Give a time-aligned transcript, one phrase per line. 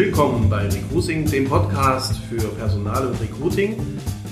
[0.00, 3.76] willkommen bei Recruiting, dem Podcast für Personal und Recruiting.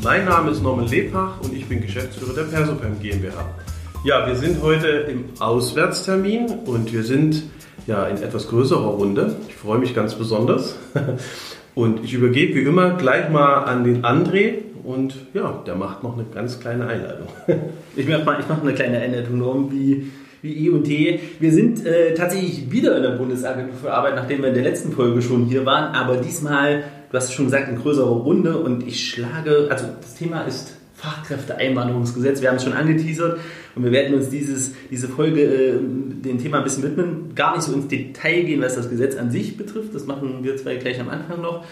[0.02, 3.54] Mein Name ist Norman Lebach und ich bin Geschäftsführer der Persopem GmbH.
[4.02, 7.42] Ja, wir sind heute im Auswärtstermin und wir sind
[7.86, 9.36] ja in etwas größerer Runde.
[9.46, 10.74] Ich freue mich ganz besonders.
[11.74, 16.14] Und ich übergebe wie immer gleich mal an den André und ja, der macht noch
[16.14, 17.28] eine ganz kleine Einleitung.
[17.94, 20.10] Ich mache mal, ich mach eine kleine Einleitung, Norm, wie
[20.42, 21.20] wie E und D.
[21.40, 24.92] Wir sind äh, tatsächlich wieder in der Bundesagentur für Arbeit, nachdem wir in der letzten
[24.92, 29.08] Folge schon hier waren, aber diesmal, du hast schon gesagt, in größerer Runde und ich
[29.08, 32.40] schlage, also das Thema ist Fachkräfteeinwanderungsgesetz.
[32.40, 33.38] Wir haben es schon angeteasert
[33.76, 37.34] und wir werden uns dieses, diese Folge äh, dem Thema ein bisschen widmen.
[37.36, 39.94] Gar nicht so ins Detail gehen, was das Gesetz an sich betrifft.
[39.94, 41.64] Das machen wir zwei gleich am Anfang noch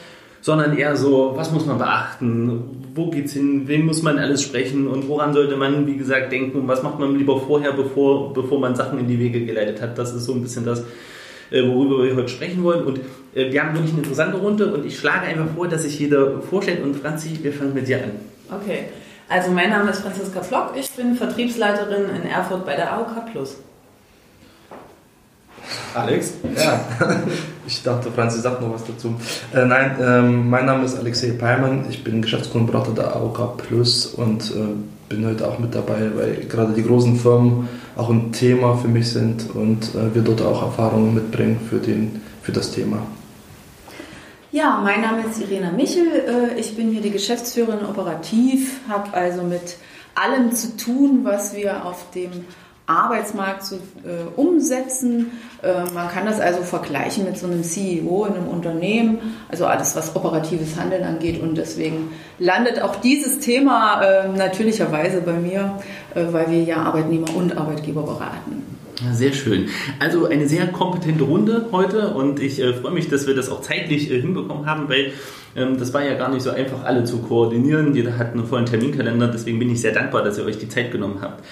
[0.47, 4.89] sondern eher so, was muss man beachten, wo geht's hin, wen muss man alles sprechen
[4.89, 8.59] und woran sollte man, wie gesagt, denken und was macht man lieber vorher, bevor, bevor
[8.59, 9.99] man Sachen in die Wege geleitet hat.
[9.99, 10.81] Das ist so ein bisschen das,
[11.51, 12.85] äh, worüber wir heute sprechen wollen.
[12.85, 13.01] Und
[13.35, 16.41] äh, wir haben wirklich eine interessante Runde und ich schlage einfach vor, dass sich jeder
[16.41, 18.11] vorstellt und Franzi, wir fangen mit dir an.
[18.63, 18.85] Okay,
[19.29, 23.59] also mein Name ist Franziska Flock, ich bin Vertriebsleiterin in Erfurt bei der AOK Plus.
[25.95, 26.35] Alex?
[26.57, 26.81] Ja,
[27.67, 29.15] ich dachte, Franzi sagt noch was dazu.
[29.55, 34.51] Äh, nein, ähm, mein Name ist Alexei Peimann, ich bin Geschäftskundenberater der AOK Plus und
[34.51, 34.75] äh,
[35.09, 39.11] bin heute auch mit dabei, weil gerade die großen Firmen auch ein Thema für mich
[39.11, 42.99] sind und äh, wir dort auch Erfahrungen mitbringen für, den, für das Thema.
[44.53, 49.43] Ja, mein Name ist Irena Michel, äh, ich bin hier die Geschäftsführerin operativ, habe also
[49.43, 49.77] mit
[50.15, 52.31] allem zu tun, was wir auf dem
[52.87, 55.33] Arbeitsmarkt zu äh, umsetzen.
[55.63, 59.97] Äh, man kann das also vergleichen mit so einem CEO in einem Unternehmen, also alles,
[59.97, 61.43] was operatives Handeln angeht.
[61.43, 65.79] Und deswegen landet auch dieses Thema äh, natürlicherweise bei mir,
[66.15, 68.63] äh, weil wir ja Arbeitnehmer und Arbeitgeber beraten.
[69.13, 69.69] Sehr schön.
[69.99, 73.61] Also eine sehr kompetente Runde heute und ich äh, freue mich, dass wir das auch
[73.61, 75.13] zeitlich äh, hinbekommen haben, weil
[75.55, 77.95] ähm, das war ja gar nicht so einfach, alle zu koordinieren.
[77.95, 80.93] Jeder hat einen vollen Terminkalender, deswegen bin ich sehr dankbar, dass ihr euch die Zeit
[80.93, 81.45] genommen habt.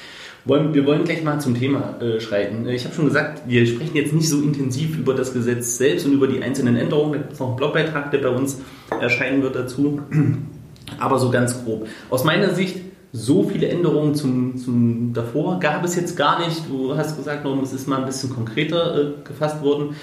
[0.47, 2.69] Wollen, wir wollen gleich mal zum Thema äh, schreiten.
[2.69, 6.13] Ich habe schon gesagt, wir sprechen jetzt nicht so intensiv über das Gesetz selbst und
[6.13, 7.13] über die einzelnen Änderungen.
[7.13, 8.61] Da gibt es noch einen Blogbeitrag, der bei uns
[9.01, 10.03] erscheinen wird dazu.
[10.99, 11.89] Aber so ganz grob.
[12.11, 12.77] Aus meiner Sicht,
[13.11, 16.69] so viele Änderungen zum, zum davor gab es jetzt gar nicht.
[16.69, 19.95] Du hast gesagt, es ist mal ein bisschen konkreter äh, gefasst worden.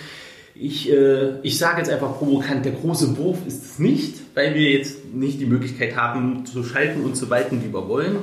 [0.56, 4.72] Ich, äh, ich sage jetzt einfach provokant, der große Wurf ist es nicht, weil wir
[4.72, 8.18] jetzt nicht die Möglichkeit haben zu schalten und zu walten, wie wir wollen.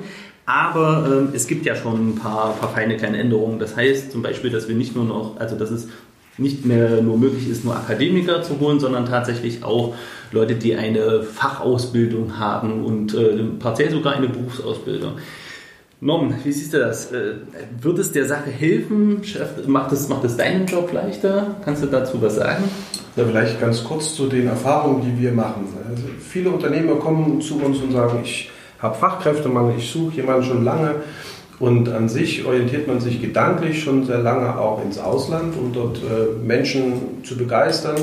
[0.49, 3.59] Aber ähm, es gibt ja schon ein paar, paar feine kleine Änderungen.
[3.59, 5.89] Das heißt zum Beispiel, dass wir nicht nur noch, also dass es
[6.39, 9.95] nicht mehr nur möglich ist, nur Akademiker zu holen, sondern tatsächlich auch
[10.33, 15.19] Leute, die eine Fachausbildung haben und äh, partiell sogar eine Berufsausbildung.
[16.01, 17.13] Norm, wie siehst du das?
[17.13, 17.35] Äh,
[17.83, 19.21] wird es der Sache helfen?
[19.67, 21.57] Macht es, macht es deinen Job leichter?
[21.63, 22.65] Kannst du dazu was sagen?
[23.17, 25.67] Ja, vielleicht ganz kurz zu den Erfahrungen, die wir machen.
[25.87, 28.51] Also viele Unternehmer kommen zu uns und sagen, ich
[28.81, 30.97] habe Fachkräftemangel, ich suche jemanden schon lange.
[31.61, 35.99] Und an sich orientiert man sich gedanklich schon sehr lange auch ins Ausland, um dort
[35.99, 37.97] äh, Menschen zu begeistern.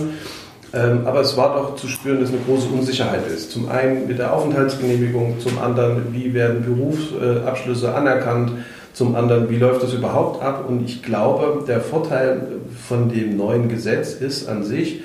[0.74, 3.52] Ähm, aber es war doch zu spüren, dass eine große Unsicherheit ist.
[3.52, 8.52] Zum einen mit der Aufenthaltsgenehmigung, zum anderen, wie werden Berufsabschlüsse anerkannt,
[8.92, 10.66] zum anderen, wie läuft das überhaupt ab.
[10.68, 12.48] Und ich glaube, der Vorteil
[12.86, 15.02] von dem neuen Gesetz ist an sich,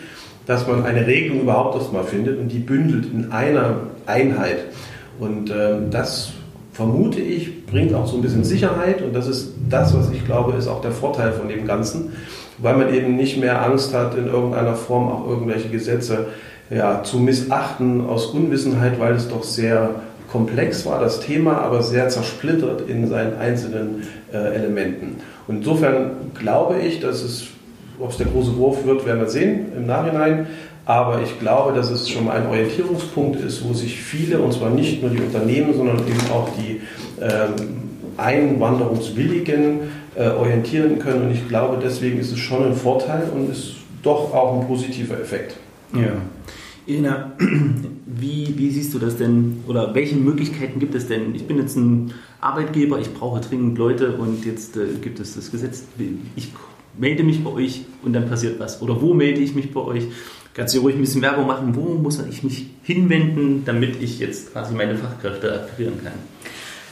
[0.46, 3.76] dass man eine Regelung überhaupt erstmal findet und die bündelt in einer
[4.06, 4.58] Einheit.
[5.20, 6.32] Und ähm, das
[6.72, 9.02] vermute ich, bringt auch so ein bisschen Sicherheit.
[9.02, 12.12] Und das ist das, was ich glaube, ist auch der Vorteil von dem Ganzen,
[12.58, 16.26] weil man eben nicht mehr Angst hat, in irgendeiner Form auch irgendwelche Gesetze
[16.70, 19.90] ja, zu missachten aus Unwissenheit, weil es doch sehr
[20.30, 25.16] komplex war, das Thema, aber sehr zersplittert in seinen einzelnen äh, Elementen.
[25.48, 27.48] Und insofern glaube ich, dass es,
[27.98, 30.46] ob es der große Wurf wird, werden wir sehen im Nachhinein,
[30.90, 34.70] aber ich glaube, dass es schon mal ein Orientierungspunkt ist, wo sich viele, und zwar
[34.70, 36.80] nicht nur die Unternehmen, sondern eben auch die
[37.20, 37.52] ähm,
[38.16, 39.82] Einwanderungswilligen
[40.16, 41.26] äh, orientieren können.
[41.26, 45.20] Und ich glaube, deswegen ist es schon ein Vorteil und ist doch auch ein positiver
[45.20, 45.56] Effekt.
[45.94, 46.12] Ja.
[46.86, 47.34] Irina,
[48.06, 51.36] wie, wie siehst du das denn oder welche Möglichkeiten gibt es denn?
[51.36, 55.52] Ich bin jetzt ein Arbeitgeber, ich brauche dringend Leute und jetzt äh, gibt es das
[55.52, 55.84] Gesetz,
[56.34, 56.48] ich
[56.98, 58.82] melde mich bei euch und dann passiert was.
[58.82, 60.04] Oder wo melde ich mich bei euch?
[60.54, 64.52] Kannst du ruhig ein bisschen Werbung machen, wo muss ich mich hinwenden, damit ich jetzt
[64.52, 66.12] quasi meine Fachkräfte akquirieren kann?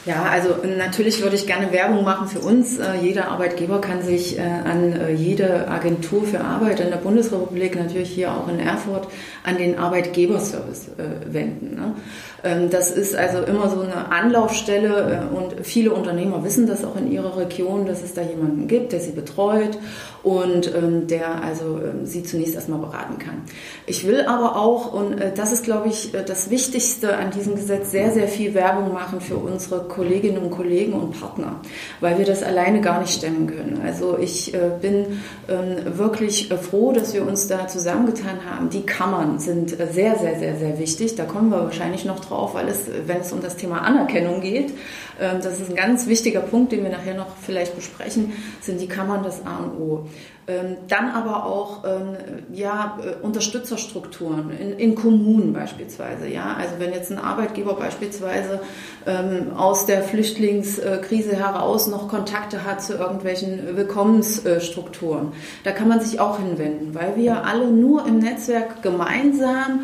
[0.05, 2.77] Ja, also natürlich würde ich gerne Werbung machen für uns.
[2.77, 7.75] Äh, jeder Arbeitgeber kann sich äh, an äh, jede Agentur für Arbeit in der Bundesrepublik,
[7.75, 9.09] natürlich hier auch in Erfurt,
[9.43, 10.91] an den Arbeitgeberservice
[11.25, 11.75] wenden.
[11.75, 11.95] Ne?
[12.43, 17.11] Ähm, das ist also immer so eine Anlaufstelle und viele Unternehmer wissen das auch in
[17.11, 19.77] ihrer Region, dass es da jemanden gibt, der sie betreut
[20.23, 23.41] und ähm, der also sie zunächst erstmal beraten kann.
[23.85, 28.11] Ich will aber auch, und das ist glaube ich das Wichtigste an diesem Gesetz, sehr,
[28.11, 31.59] sehr viel Werbung machen für unsere Kolleginnen und Kollegen und Partner,
[31.99, 33.81] weil wir das alleine gar nicht stemmen können.
[33.83, 35.19] Also ich äh, bin
[35.49, 38.69] ähm, wirklich äh, froh, dass wir uns da zusammengetan haben.
[38.69, 41.15] Die Kammern sind äh, sehr, sehr, sehr, sehr wichtig.
[41.15, 44.71] Da kommen wir wahrscheinlich noch drauf, weil es, wenn es um das Thema Anerkennung geht,
[45.19, 48.87] ähm, das ist ein ganz wichtiger Punkt, den wir nachher noch vielleicht besprechen, sind die
[48.87, 50.05] Kammern das A und O.
[50.49, 52.17] Ähm, dann aber auch ähm,
[52.51, 56.27] ja, äh, Unterstützerstrukturen in, in, Kommunen beispielsweise.
[56.27, 56.55] Ja?
[56.57, 58.59] Also wenn jetzt ein Arbeitgeber beispielsweise
[59.05, 65.33] ähm, aus der Flüchtlingskrise heraus noch Kontakte hat zu irgendwelchen Willkommensstrukturen,
[65.65, 69.81] da kann man sich auch hinwenden, weil wir alle nur im Netzwerk gemeinsam,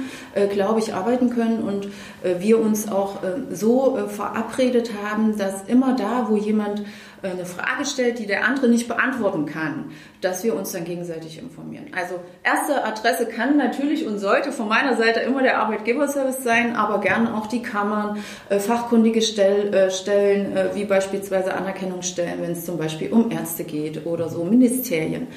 [0.47, 1.85] glaube ich, arbeiten können und
[2.23, 6.83] äh, wir uns auch äh, so äh, verabredet haben, dass immer da, wo jemand
[7.25, 9.91] äh, eine Frage stellt, die der andere nicht beantworten kann,
[10.21, 11.87] dass wir uns dann gegenseitig informieren.
[11.95, 16.99] Also erste Adresse kann natürlich und sollte von meiner Seite immer der Arbeitgeberservice sein, aber
[16.99, 22.65] gerne auch die Kammern, äh, fachkundige Stell, äh, Stellen, äh, wie beispielsweise Anerkennungsstellen, wenn es
[22.65, 25.27] zum Beispiel um Ärzte geht oder so Ministerien.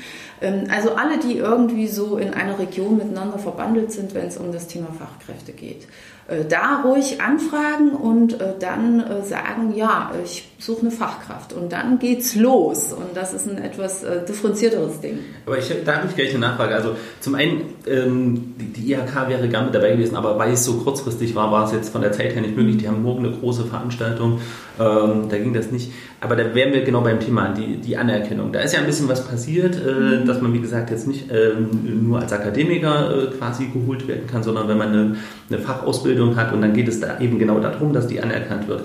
[0.40, 4.52] Ähm, also alle, die irgendwie so in einer Region miteinander verbandelt sind, wenn es um
[4.52, 5.86] das Thema Fachkräfte geht.
[6.28, 11.72] Äh, da ruhig anfragen und äh, dann äh, sagen, ja, ich suche eine Fachkraft und
[11.72, 15.20] dann geht's los und das ist ein etwas differenzierteres Ding.
[15.46, 16.74] Aber ich, da habe ich gleich eine Nachfrage.
[16.74, 20.64] Also zum einen, ähm, die, die IHK wäre gerne mit dabei gewesen, aber weil es
[20.64, 22.78] so kurzfristig war, war es jetzt von der Zeit her nicht möglich.
[22.78, 24.40] Die haben morgen eine große Veranstaltung,
[24.78, 25.92] ähm, da ging das nicht.
[26.20, 28.52] Aber da wären wir genau beim Thema, die, die Anerkennung.
[28.52, 31.52] Da ist ja ein bisschen was passiert, äh, dass man, wie gesagt, jetzt nicht äh,
[31.84, 35.16] nur als Akademiker äh, quasi geholt werden kann, sondern wenn man eine,
[35.48, 38.84] eine, Fachausbildung hat und dann geht es da eben genau darum, dass die anerkannt wird.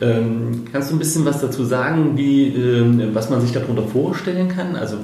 [0.00, 4.48] Ähm, kannst du ein bisschen was dazu sagen, wie, ähm, was man sich darunter vorstellen
[4.48, 4.76] kann?
[4.76, 4.96] Also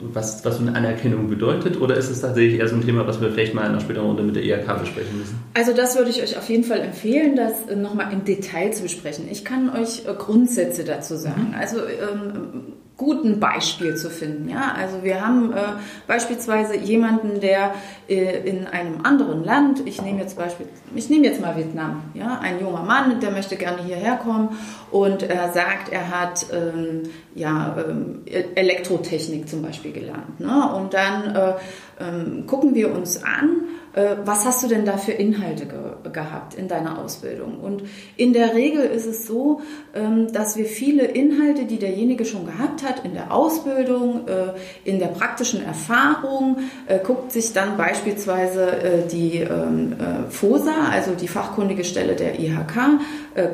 [0.00, 1.80] was, was eine Anerkennung bedeutet?
[1.80, 4.06] Oder ist es tatsächlich eher so ein Thema, was wir vielleicht mal in einer späteren
[4.06, 5.38] Runde mit der IHK besprechen müssen?
[5.54, 8.82] Also das würde ich euch auf jeden Fall empfehlen, das äh, nochmal im Detail zu
[8.82, 9.26] besprechen.
[9.30, 11.48] Ich kann euch äh, Grundsätze dazu sagen.
[11.48, 11.54] Mhm.
[11.58, 14.48] Also ähm, guten Beispiel zu finden.
[14.48, 15.60] Ja, also wir haben äh,
[16.06, 17.74] beispielsweise jemanden, der
[18.08, 22.38] äh, in einem anderen Land, ich nehme jetzt Beispiel, ich nehme jetzt mal Vietnam, ja,
[22.40, 24.56] ein junger Mann, der möchte gerne hierher kommen
[24.90, 27.02] und er sagt, er hat ähm,
[27.34, 28.22] ja ähm,
[28.54, 30.40] Elektrotechnik zum Beispiel gelernt.
[30.40, 30.72] Ne?
[30.74, 31.52] Und dann äh,
[32.00, 33.64] ähm, gucken wir uns an,
[33.96, 37.60] äh, was hast du denn da für Inhalte ge gehabt in deiner Ausbildung?
[37.60, 37.82] Und
[38.16, 39.62] in der Regel ist es so,
[39.94, 44.52] ähm, dass wir viele Inhalte, die derjenige schon gehabt hat, in der Ausbildung, äh,
[44.84, 49.96] in der praktischen Erfahrung, äh, guckt sich dann beispielsweise die ähm,
[50.28, 53.00] FOSA, also die fachkundige Stelle der IHK,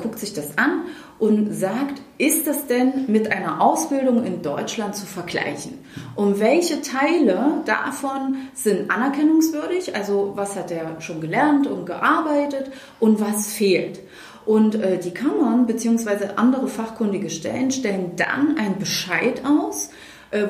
[0.00, 0.82] guckt sich das an
[1.22, 5.78] und sagt, ist das denn mit einer Ausbildung in Deutschland zu vergleichen?
[6.16, 9.94] Und welche Teile davon sind anerkennungswürdig?
[9.94, 14.00] Also was hat er schon gelernt und gearbeitet und was fehlt?
[14.46, 16.30] Und äh, die Kammern bzw.
[16.34, 19.90] andere fachkundige Stellen stellen dann einen Bescheid aus,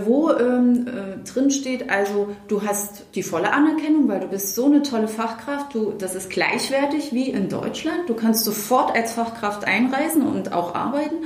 [0.05, 4.67] wo ähm, äh, drin steht, also du hast die volle Anerkennung, weil du bist so
[4.67, 9.65] eine tolle Fachkraft, du, das ist gleichwertig wie in Deutschland, du kannst sofort als Fachkraft
[9.65, 11.17] einreisen und auch arbeiten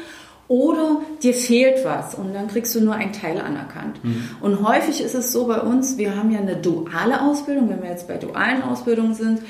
[0.49, 4.03] oder dir fehlt was und dann kriegst du nur ein Teil anerkannt.
[4.03, 4.29] Mhm.
[4.41, 7.91] Und häufig ist es so bei uns, wir haben ja eine duale Ausbildung, wenn wir
[7.91, 9.41] jetzt bei dualen Ausbildungen sind,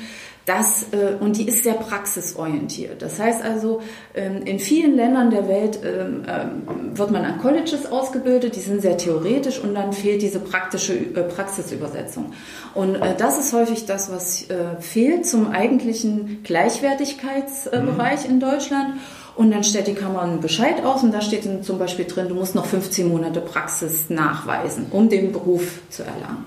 [0.47, 3.01] das, äh, und die ist sehr praxisorientiert.
[3.01, 3.81] Das heißt also,
[4.15, 8.81] ähm, in vielen Ländern der Welt ähm, ähm, wird man an Colleges ausgebildet, die sind
[8.81, 12.31] sehr theoretisch und dann fehlt diese praktische äh, Praxisübersetzung.
[12.73, 14.45] Und äh, das ist häufig das, was
[14.79, 18.33] fehlt zum eigentlichen Gleichwertigkeitsbereich mhm.
[18.33, 18.93] in Deutschland.
[19.35, 22.29] Und dann stellt die Kammer einen Bescheid aus und da steht dann zum Beispiel drin,
[22.29, 26.45] du musst noch 15 Monate Praxis nachweisen, um den Beruf zu erlangen.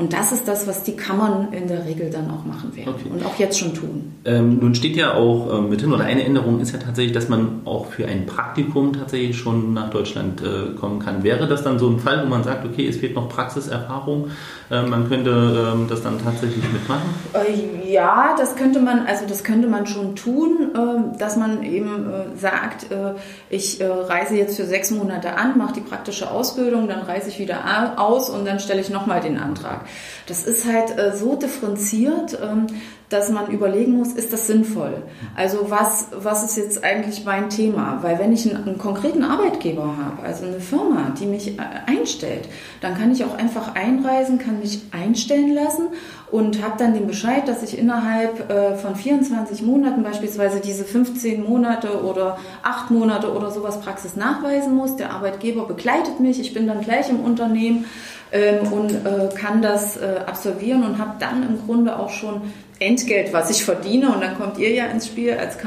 [0.00, 3.10] Und das ist das, was die Kammern in der Regel dann auch machen werden okay.
[3.10, 4.14] und auch jetzt schon tun.
[4.24, 7.28] Ähm, nun steht ja auch äh, mit hin oder eine Änderung ist ja tatsächlich, dass
[7.28, 11.22] man auch für ein Praktikum tatsächlich schon nach Deutschland äh, kommen kann.
[11.22, 14.30] Wäre das dann so ein Fall, wo man sagt, okay, es fehlt noch Praxiserfahrung,
[14.70, 17.10] äh, man könnte ähm, das dann tatsächlich mitmachen?
[17.34, 22.08] Äh, ja, das könnte man, also das könnte man schon tun, ähm, dass man eben
[22.08, 23.14] äh, sagt, äh,
[23.50, 27.98] ich reise jetzt für sechs Monate an, mache die praktische Ausbildung, dann reise ich wieder
[27.98, 29.84] aus und dann stelle ich nochmal den Antrag.
[30.26, 32.66] Das ist halt äh, so differenziert, ähm,
[33.10, 35.02] dass man überlegen muss, ist das sinnvoll?
[35.34, 37.98] Also was, was ist jetzt eigentlich mein Thema?
[38.02, 42.48] Weil wenn ich einen, einen konkreten Arbeitgeber habe, also eine Firma, die mich äh, einstellt,
[42.80, 45.88] dann kann ich auch einfach einreisen, kann mich einstellen lassen
[46.30, 51.42] und habe dann den Bescheid, dass ich innerhalb äh, von 24 Monaten beispielsweise diese 15
[51.42, 54.96] Monate oder 8 Monate oder sowas Praxis nachweisen muss.
[54.96, 57.86] Der Arbeitgeber begleitet mich, ich bin dann gleich im Unternehmen
[58.32, 62.42] ähm, und äh, kann das äh, absolvieren und habe dann im Grunde auch schon
[62.82, 65.58] Entgelt, was ich verdiene, und dann kommt ihr ja ins Spiel als,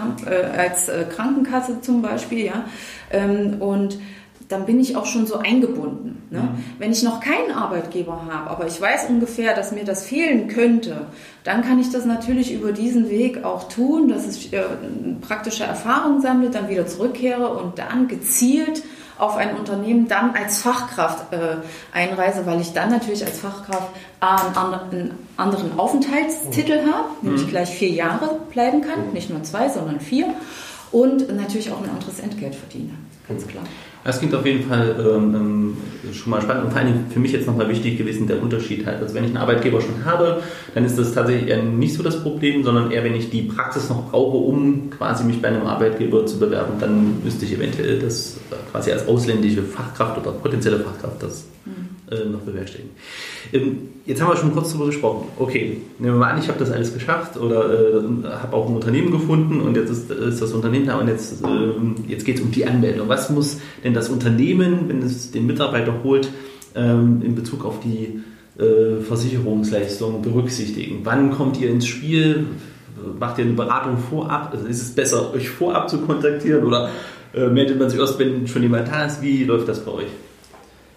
[1.15, 2.65] Krankenkasse zum Beispiel, ja.
[3.11, 3.99] Ähm, und
[4.53, 6.23] dann bin ich auch schon so eingebunden.
[6.29, 6.41] Ne?
[6.41, 6.63] Mhm.
[6.77, 11.07] Wenn ich noch keinen Arbeitgeber habe, aber ich weiß ungefähr, dass mir das fehlen könnte,
[11.43, 14.63] dann kann ich das natürlich über diesen Weg auch tun, dass ich äh,
[15.21, 18.83] praktische Erfahrung sammle, dann wieder zurückkehre und dann gezielt
[19.17, 21.57] auf ein Unternehmen dann als Fachkraft äh,
[21.93, 26.93] einreise, weil ich dann natürlich als Fachkraft einen anderen Aufenthaltstitel mhm.
[26.93, 27.49] habe, nämlich mhm.
[27.49, 29.13] gleich vier Jahre bleiben kann, mhm.
[29.13, 30.33] nicht nur zwei, sondern vier
[30.91, 32.93] und natürlich auch ein anderes Entgelt verdiene,
[33.27, 33.63] ganz klar.
[34.03, 35.77] Das klingt auf jeden Fall ähm, ähm,
[36.13, 39.01] schon mal spannend und vor allem für mich jetzt nochmal wichtig gewesen, der Unterschied halt.
[39.01, 40.43] Also wenn ich einen Arbeitgeber schon habe,
[40.73, 43.89] dann ist das tatsächlich eher nicht so das Problem, sondern eher, wenn ich die Praxis
[43.89, 48.37] noch brauche, um quasi mich bei einem Arbeitgeber zu bewerben, dann müsste ich eventuell das
[48.71, 51.82] quasi als ausländische Fachkraft oder potenzielle Fachkraft das mhm.
[52.13, 52.91] Äh, noch bewerkstelligen.
[53.51, 55.27] Ähm, jetzt haben wir schon kurz darüber gesprochen.
[55.37, 58.03] Okay, nehmen wir mal an, ich habe das alles geschafft oder äh,
[58.41, 61.47] habe auch ein Unternehmen gefunden und jetzt ist, ist das Unternehmen da und jetzt, äh,
[62.07, 63.09] jetzt geht es um die Anmeldung.
[63.09, 66.29] Was muss denn das Unternehmen, wenn es den Mitarbeiter holt,
[66.75, 68.21] ähm, in Bezug auf die
[68.61, 71.01] äh, Versicherungsleistung berücksichtigen?
[71.03, 72.45] Wann kommt ihr ins Spiel?
[73.19, 74.53] Macht ihr eine Beratung vorab?
[74.53, 76.89] Also ist es besser, euch vorab zu kontaktieren oder
[77.33, 79.21] äh, meldet man sich erst, wenn schon jemand da ist?
[79.21, 80.07] Wie läuft das bei euch?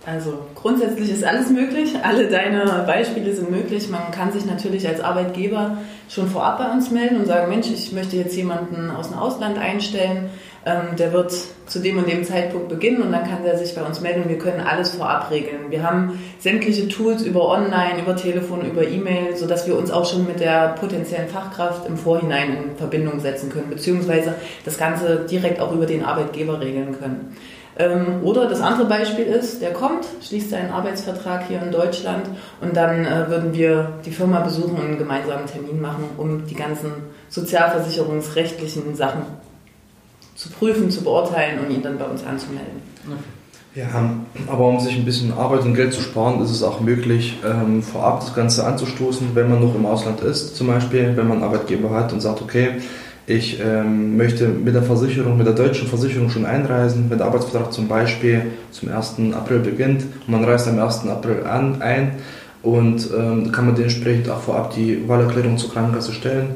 [0.07, 1.95] Also grundsätzlich ist alles möglich.
[2.01, 3.89] Alle deine Beispiele sind möglich.
[3.91, 7.91] Man kann sich natürlich als Arbeitgeber schon vorab bei uns melden und sagen, Mensch, ich
[7.91, 10.31] möchte jetzt jemanden aus dem Ausland einstellen.
[10.65, 11.33] Ähm, der wird
[11.67, 14.29] zu dem und dem Zeitpunkt beginnen und dann kann der sich bei uns melden und
[14.29, 15.71] wir können alles vorab regeln.
[15.71, 20.27] Wir haben sämtliche Tools über Online, über Telefon, über E-Mail, sodass wir uns auch schon
[20.27, 24.35] mit der potenziellen Fachkraft im Vorhinein in Verbindung setzen können, beziehungsweise
[24.65, 27.37] das Ganze direkt auch über den Arbeitgeber regeln können.
[27.79, 32.27] Ähm, oder das andere Beispiel ist, der kommt, schließt seinen Arbeitsvertrag hier in Deutschland
[32.61, 36.55] und dann äh, würden wir die Firma besuchen und einen gemeinsamen Termin machen, um die
[36.55, 36.91] ganzen
[37.29, 39.23] sozialversicherungsrechtlichen Sachen
[40.35, 42.81] zu prüfen, zu beurteilen und ihn dann bei uns anzumelden.
[43.75, 43.89] Ja,
[44.47, 47.83] aber um sich ein bisschen Arbeit und Geld zu sparen, ist es auch möglich, ähm,
[47.83, 51.45] vorab das Ganze anzustoßen, wenn man noch im Ausland ist, zum Beispiel, wenn man einen
[51.45, 52.77] Arbeitgeber hat und sagt, okay,
[53.27, 57.73] ich ähm, möchte mit der Versicherung, mit der deutschen Versicherung schon einreisen, wenn der Arbeitsvertrag
[57.73, 59.17] zum Beispiel zum 1.
[59.35, 61.09] April beginnt und man reist am 1.
[61.09, 62.13] April an, ein
[62.63, 66.51] und ähm, kann man dementsprechend auch vorab die Wahlerklärung zur Krankenkasse stellen.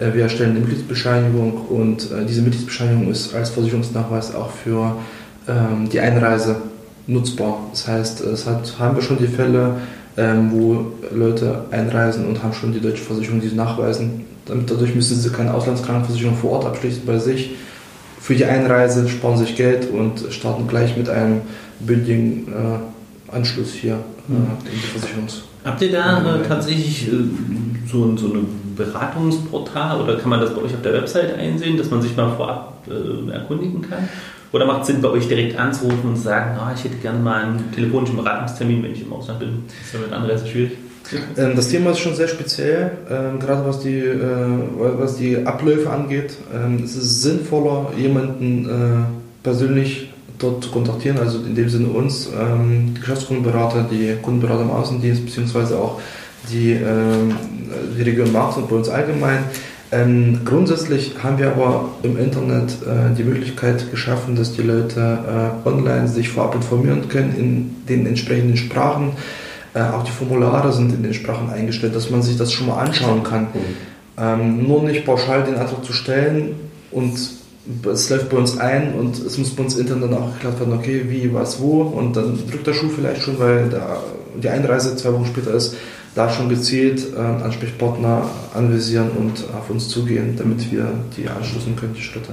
[0.00, 4.96] Äh, wir erstellen eine Mitgliedsbescheinigung und äh, diese Mitgliedsbescheinigung ist als Versicherungsnachweis auch für
[5.46, 6.56] ähm, die Einreise
[7.06, 7.58] nutzbar.
[7.70, 9.74] Das heißt, es hat, haben wir schon die Fälle,
[10.16, 15.18] ähm, wo Leute einreisen und haben schon die deutsche Versicherung diese nachweisen damit, dadurch müssen
[15.18, 17.50] sie keine Auslandskrankenversicherung vor Ort abschließen bei sich.
[18.20, 21.42] Für die Einreise sparen sich Geld und starten gleich mit einem
[21.80, 24.46] bündigen äh, Anschluss hier äh, hm.
[24.64, 25.42] in die Versicherungs.
[25.64, 27.12] Habt ihr da äh, tatsächlich äh,
[27.90, 31.90] so, so ein Beratungsportal oder kann man das bei euch auf der Website einsehen, dass
[31.90, 34.08] man sich mal vorab äh, erkundigen kann?
[34.52, 37.18] Oder macht es Sinn, bei euch direkt anzurufen und zu sagen, oh, ich hätte gerne
[37.18, 39.64] mal einen telefonischen Beratungstermin, wenn ich im Ausland bin?
[39.66, 40.72] Das ist ja mit Anreise schwierig.
[41.36, 44.18] Ähm, das Thema ist schon sehr speziell, ähm, gerade was die, äh,
[44.78, 46.36] was die Abläufe angeht.
[46.54, 52.28] Ähm, es ist sinnvoller, jemanden äh, persönlich dort zu kontaktieren, also in dem Sinne uns,
[52.28, 56.00] die Geschäftskundenberater, die Kundenberater im Außendienst, beziehungsweise auch
[56.50, 56.76] die,
[57.96, 59.44] die Region Markt und bei uns allgemein.
[59.94, 65.18] Ähm, grundsätzlich haben wir aber im Internet äh, die Möglichkeit geschaffen, dass die Leute
[65.64, 69.12] äh, online sich vorab informieren können in den entsprechenden Sprachen.
[69.74, 72.78] Äh, auch die Formulare sind in den Sprachen eingestellt, dass man sich das schon mal
[72.78, 73.42] anschauen kann.
[73.42, 73.58] Mhm.
[74.16, 76.54] Ähm, nur nicht pauschal den Antrag zu stellen
[76.92, 77.18] und
[77.90, 80.74] es läuft bei uns ein und es muss bei uns intern dann auch geklärt werden,
[80.74, 84.00] okay, wie, was, wo und dann drückt der Schuh vielleicht schon, weil da
[84.40, 85.76] die Einreise zwei Wochen später ist,
[86.14, 91.94] da schon gezielt äh, Ansprechpartner anvisieren und auf uns zugehen, damit wir die anschließen können,
[91.94, 92.30] die Schritte.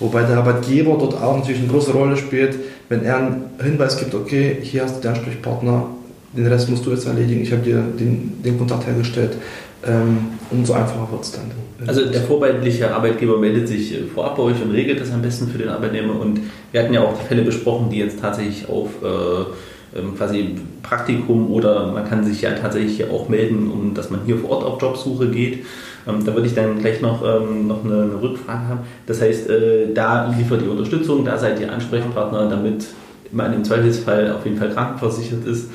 [0.00, 2.56] Wobei der Arbeitgeber dort auch natürlich eine große Rolle spielt,
[2.88, 5.86] wenn er einen Hinweis gibt, okay, hier hast du den Ansprechpartner,
[6.32, 9.32] den Rest musst du jetzt erledigen, ich habe dir den, den Kontakt hergestellt.
[9.86, 10.18] Ähm,
[10.50, 11.50] umso einfacher wird es dann.
[11.86, 15.48] Also der vorbildliche Arbeitgeber meldet sich äh, vorab bei euch und regelt das am besten
[15.48, 16.20] für den Arbeitnehmer.
[16.20, 20.56] Und wir hatten ja auch die Fälle besprochen, die jetzt tatsächlich auf äh, ähm, quasi
[20.82, 24.64] Praktikum oder man kann sich ja tatsächlich auch melden, um dass man hier vor Ort
[24.64, 25.64] auf Jobsuche geht.
[26.06, 28.80] Ähm, da würde ich dann gleich noch, ähm, noch eine, eine, Rückfrage haben.
[29.06, 32.86] Das heißt, äh, da liefert ihr Unterstützung, da seid ihr Ansprechpartner, damit
[33.32, 35.70] man im Zweifelsfall auf jeden Fall krankenversichert ist.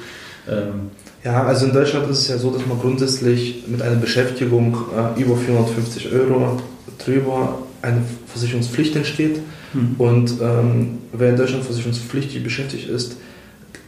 [0.49, 0.91] Ähm,
[1.23, 5.19] ja, also in Deutschland ist es ja so, dass man grundsätzlich mit einer Beschäftigung äh,
[5.21, 6.61] über 450 Euro
[7.03, 9.39] drüber eine Versicherungspflicht entsteht.
[9.73, 9.95] Mhm.
[9.97, 13.17] Und ähm, wer in Deutschland versicherungspflichtig beschäftigt ist,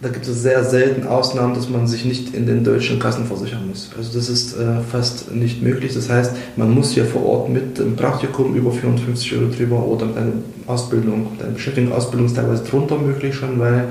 [0.02, 3.68] da gibt es sehr selten Ausnahmen, dass man sich nicht in den deutschen Kassen versichern
[3.68, 3.90] muss.
[3.98, 5.94] Also das ist äh, fast nicht möglich.
[5.94, 10.06] Das heißt, man muss ja vor Ort mit dem Praktikum über 450 Euro drüber oder
[10.06, 10.34] mit einer
[10.68, 13.86] Ausbildung, mit einer Beschäftigungsausbildung ist teilweise drunter möglich schon, weil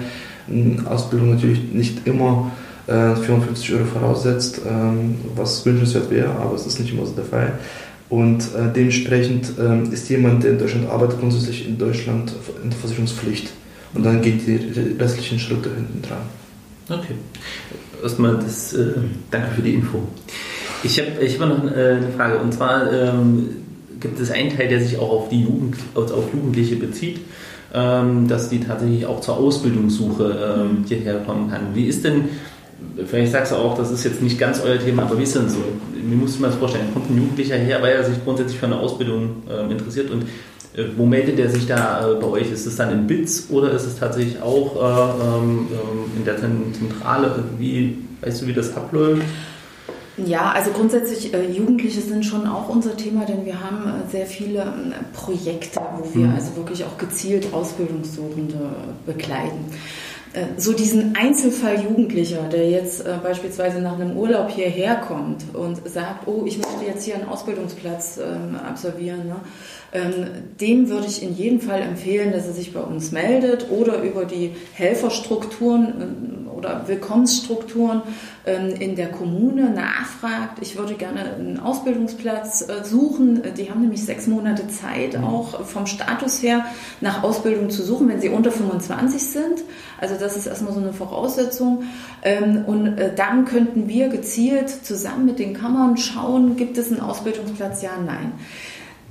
[0.87, 2.53] Ausbildung natürlich nicht immer
[2.87, 7.25] äh, 450 Euro voraussetzt, ähm, was wünschenswert wäre, aber es ist nicht immer so der
[7.25, 7.59] Fall.
[8.09, 12.79] Und äh, dementsprechend ähm, ist jemand, der in Deutschland arbeitet, grundsätzlich in Deutschland in der
[12.79, 13.53] Versicherungspflicht.
[13.95, 14.57] Und dann geht die
[14.99, 16.19] restlichen Schritte hinten dran.
[16.89, 17.15] Okay.
[18.03, 18.93] Erstmal das, äh,
[19.31, 20.03] danke für die Info.
[20.85, 23.49] Ich habe ich hab noch äh, eine Frage und zwar ähm,
[23.99, 27.21] gibt es einen Teil, der sich auch auf die Jugend, auf Jugendliche bezieht,
[27.77, 31.75] ähm, dass die tatsächlich auch zur Ausbildungssuche ähm, hierher kommen kann.
[31.75, 32.31] Wie ist denn,
[33.07, 35.51] vielleicht sagst du auch, das ist jetzt nicht ganz euer Thema, aber wie ist denn
[35.51, 35.59] so?
[35.95, 38.79] Mir muss man das vorstellen, kommt ein Jugendlicher her, weil er sich grundsätzlich für eine
[38.79, 40.23] Ausbildung äh, interessiert und
[40.75, 42.51] äh, wo meldet er sich da äh, bei euch?
[42.51, 45.69] Ist es dann in BITS oder ist es tatsächlich auch äh, ähm,
[46.17, 47.45] in der Zentrale?
[47.59, 49.23] Wie, weißt du, wie das abläuft?
[50.19, 54.27] Ja, also grundsätzlich äh, Jugendliche sind schon auch unser Thema, denn wir haben äh, sehr
[54.27, 56.35] viele äh, Projekte, wo wir mhm.
[56.35, 58.71] also wirklich auch gezielt Ausbildungssuchende
[59.05, 59.73] begleiten.
[60.33, 65.87] Äh, so diesen Einzelfall Jugendlicher, der jetzt äh, beispielsweise nach einem Urlaub hierher kommt und
[65.89, 69.37] sagt, oh, ich möchte jetzt hier einen Ausbildungsplatz ähm, absolvieren, ne?
[69.97, 70.27] Ähm,
[70.61, 74.25] dem würde ich in jedem Fall empfehlen, dass er sich bei uns meldet oder über
[74.25, 78.03] die Helferstrukturen oder Willkommensstrukturen
[78.47, 80.59] ähm, in der Kommune nachfragt.
[80.61, 83.43] Ich würde gerne einen Ausbildungsplatz äh, suchen.
[83.57, 85.25] Die haben nämlich sechs Monate Zeit, mhm.
[85.25, 86.65] auch vom Status her
[87.01, 89.65] nach Ausbildung zu suchen, wenn sie unter 25 sind.
[90.01, 91.85] Also das ist erstmal so eine Voraussetzung.
[92.23, 97.01] Ähm, und äh, dann könnten wir gezielt zusammen mit den Kammern schauen, gibt es einen
[97.01, 97.83] Ausbildungsplatz?
[97.83, 98.33] Ja, nein.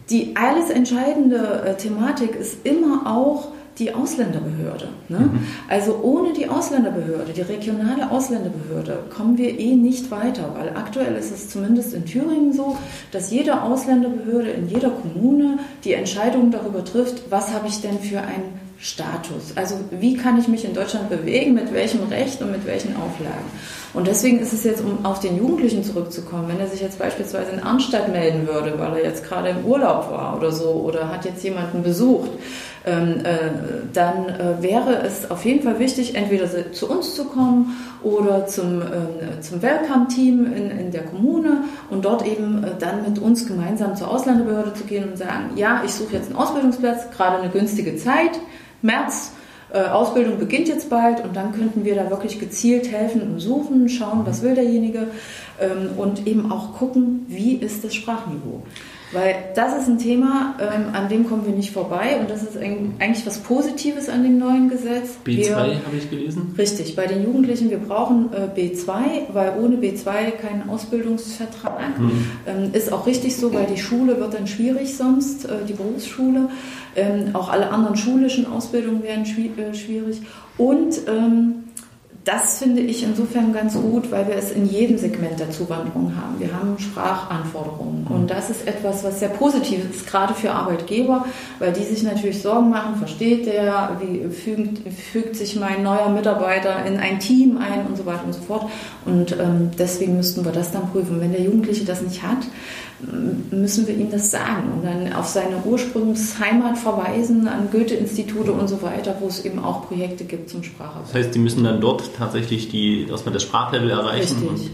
[0.09, 4.87] Die alles entscheidende äh, Thematik ist immer auch, die Ausländerbehörde.
[5.09, 5.19] Ne?
[5.19, 5.39] Mhm.
[5.67, 11.33] Also ohne die Ausländerbehörde, die regionale Ausländerbehörde, kommen wir eh nicht weiter, weil aktuell ist
[11.33, 12.77] es zumindest in Thüringen so,
[13.11, 18.19] dass jede Ausländerbehörde in jeder Kommune die Entscheidung darüber trifft, was habe ich denn für
[18.19, 19.53] einen Status.
[19.55, 23.45] Also wie kann ich mich in Deutschland bewegen, mit welchem Recht und mit welchen Auflagen.
[23.95, 27.51] Und deswegen ist es jetzt, um auf den Jugendlichen zurückzukommen, wenn er sich jetzt beispielsweise
[27.51, 31.23] in Arnstadt melden würde, weil er jetzt gerade im Urlaub war oder so, oder hat
[31.23, 32.29] jetzt jemanden besucht,
[32.85, 33.37] ähm, äh,
[33.93, 38.81] dann äh, wäre es auf jeden Fall wichtig, entweder zu uns zu kommen oder zum,
[38.81, 43.95] äh, zum Welcome-Team in, in der Kommune und dort eben äh, dann mit uns gemeinsam
[43.95, 47.95] zur Ausländerbehörde zu gehen und sagen, ja, ich suche jetzt einen Ausbildungsplatz, gerade eine günstige
[47.95, 48.39] Zeit,
[48.81, 49.31] März,
[49.79, 54.21] Ausbildung beginnt jetzt bald und dann könnten wir da wirklich gezielt helfen und suchen, schauen,
[54.25, 55.07] was will derjenige
[55.59, 58.63] ähm, und eben auch gucken, wie ist das Sprachniveau.
[59.11, 62.57] Weil das ist ein Thema, ähm, an dem kommen wir nicht vorbei und das ist
[62.57, 65.17] eigentlich was Positives an dem neuen Gesetz.
[65.25, 66.55] B2 habe ich gelesen.
[66.57, 71.99] Richtig, bei den Jugendlichen, wir brauchen äh, B2, weil ohne B2 kein Ausbildungsvertrag.
[71.99, 72.11] Mhm.
[72.47, 76.49] Ähm, ist auch richtig so, weil die Schule wird dann schwierig sonst, äh, die Berufsschule.
[76.95, 80.21] Ähm, auch alle anderen schulischen Ausbildungen werden äh, schwierig.
[80.57, 81.64] Und ähm,
[82.25, 86.39] das finde ich insofern ganz gut, weil wir es in jedem Segment der Zuwanderung haben.
[86.39, 91.25] Wir haben Sprachanforderungen und das ist etwas, was sehr positiv ist, gerade für Arbeitgeber,
[91.59, 96.83] weil die sich natürlich Sorgen machen, versteht der, wie fügt, fügt sich mein neuer Mitarbeiter
[96.85, 98.71] in ein Team ein und so weiter und so fort.
[99.05, 101.21] Und ähm, deswegen müssten wir das dann prüfen.
[101.21, 102.39] Wenn der Jugendliche das nicht hat,
[103.51, 108.81] müssen wir ihm das sagen und dann auf seine Ursprungsheimat verweisen, an Goethe-Institute und so
[108.81, 111.05] weiter, wo es eben auch Projekte gibt zum Spracherwerb.
[111.05, 114.47] Das heißt, die müssen dann dort tatsächlich die, erstmal das Sprachlevel erreichen.
[114.49, 114.71] Richtig.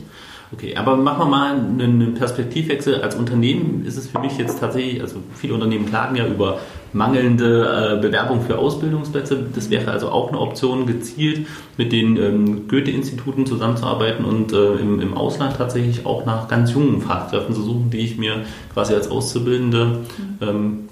[0.53, 3.01] Okay, aber machen wir mal einen Perspektivwechsel.
[3.01, 6.59] Als Unternehmen ist es für mich jetzt tatsächlich, also viele Unternehmen klagen ja über
[6.93, 9.45] mangelnde äh, Bewerbung für Ausbildungsplätze.
[9.53, 14.99] Das wäre also auch eine Option, gezielt mit den ähm, Goethe-Instituten zusammenzuarbeiten und äh, im,
[14.99, 18.41] im, Ausland tatsächlich auch nach ganz jungen Fachkräften zu suchen, die ich mir
[18.73, 19.99] quasi als Auszubildende
[20.41, 20.89] ähm,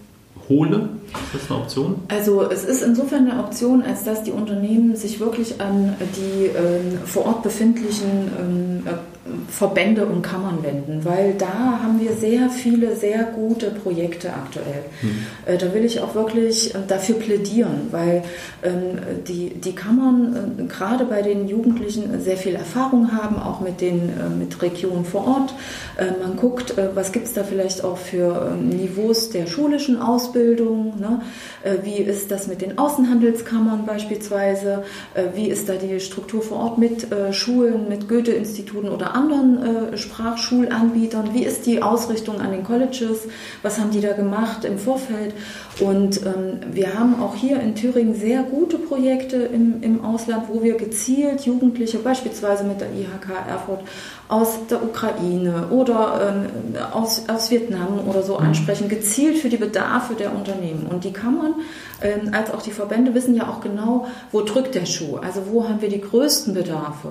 [0.49, 0.89] hole?
[1.33, 1.95] Ist das eine Option?
[2.09, 6.99] Also es ist insofern eine Option, als dass die Unternehmen sich wirklich an die ähm,
[7.05, 8.83] vor Ort befindlichen ähm,
[9.49, 14.83] Verbände und Kammern wenden, weil da haben wir sehr viele, sehr gute Projekte aktuell.
[15.01, 15.57] Mhm.
[15.59, 18.23] da will ich auch wirklich dafür plädieren, weil
[18.63, 24.09] ähm, die, die Kammern gerade bei den Jugendlichen sehr viel Erfahrung haben, auch mit den
[24.37, 25.53] mit Regionen vor Ort.
[26.21, 31.21] man guckt, was gibt es da vielleicht auch für ähm, Niveaus der schulischen Ausbildung, ne?
[31.83, 34.83] wie ist das mit den Außenhandelskammern beispielsweise,
[35.33, 41.33] wie ist da die Struktur vor Ort mit Schulen, mit Goethe-Instituten oder anderen äh, Sprachschulanbietern?
[41.33, 43.27] Wie ist die Ausrichtung an den Colleges?
[43.61, 45.33] Was haben die da gemacht im Vorfeld?
[45.79, 50.61] Und ähm, wir haben auch hier in Thüringen sehr gute Projekte im, im Ausland, wo
[50.61, 53.81] wir gezielt Jugendliche, beispielsweise mit der IHK Erfurt,
[54.27, 60.13] aus der Ukraine oder ähm, aus, aus Vietnam oder so ansprechen, gezielt für die Bedarfe
[60.13, 60.85] der Unternehmen.
[60.87, 61.55] Und die Kammern
[62.01, 65.67] ähm, als auch die Verbände wissen ja auch genau, wo drückt der Schuh, also wo
[65.67, 67.09] haben wir die größten Bedarfe.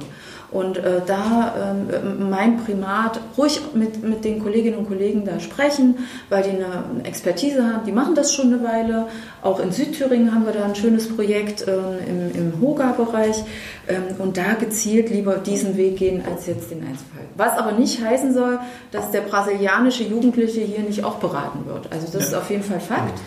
[0.50, 5.96] Und äh, da ähm, mein Primat ruhig mit, mit den Kolleginnen und Kollegen da sprechen,
[6.30, 7.84] weil die eine Expertise haben.
[7.84, 9.08] Die machen das schon eine Weile.
[9.42, 13.44] Auch in Südthüringen haben wir da ein schönes Projekt ähm, im, im Hoga-Bereich.
[13.88, 17.26] Ähm, und da gezielt lieber diesen Weg gehen als jetzt den Einzelfall.
[17.36, 18.58] Was aber nicht heißen soll,
[18.90, 21.92] dass der brasilianische Jugendliche hier nicht auch beraten wird.
[21.92, 23.20] Also das ist auf jeden Fall Fakt.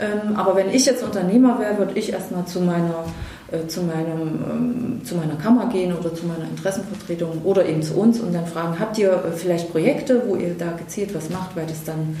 [0.00, 3.04] Ähm, aber wenn ich jetzt Unternehmer wäre, würde ich erstmal zu meiner
[3.52, 7.94] äh, zu, meinem, ähm, zu meiner Kammer gehen oder zu meiner Interessenvertretung oder eben zu
[7.94, 11.54] uns und dann fragen, habt ihr äh, vielleicht Projekte, wo ihr da gezielt was macht,
[11.54, 12.16] weil das dann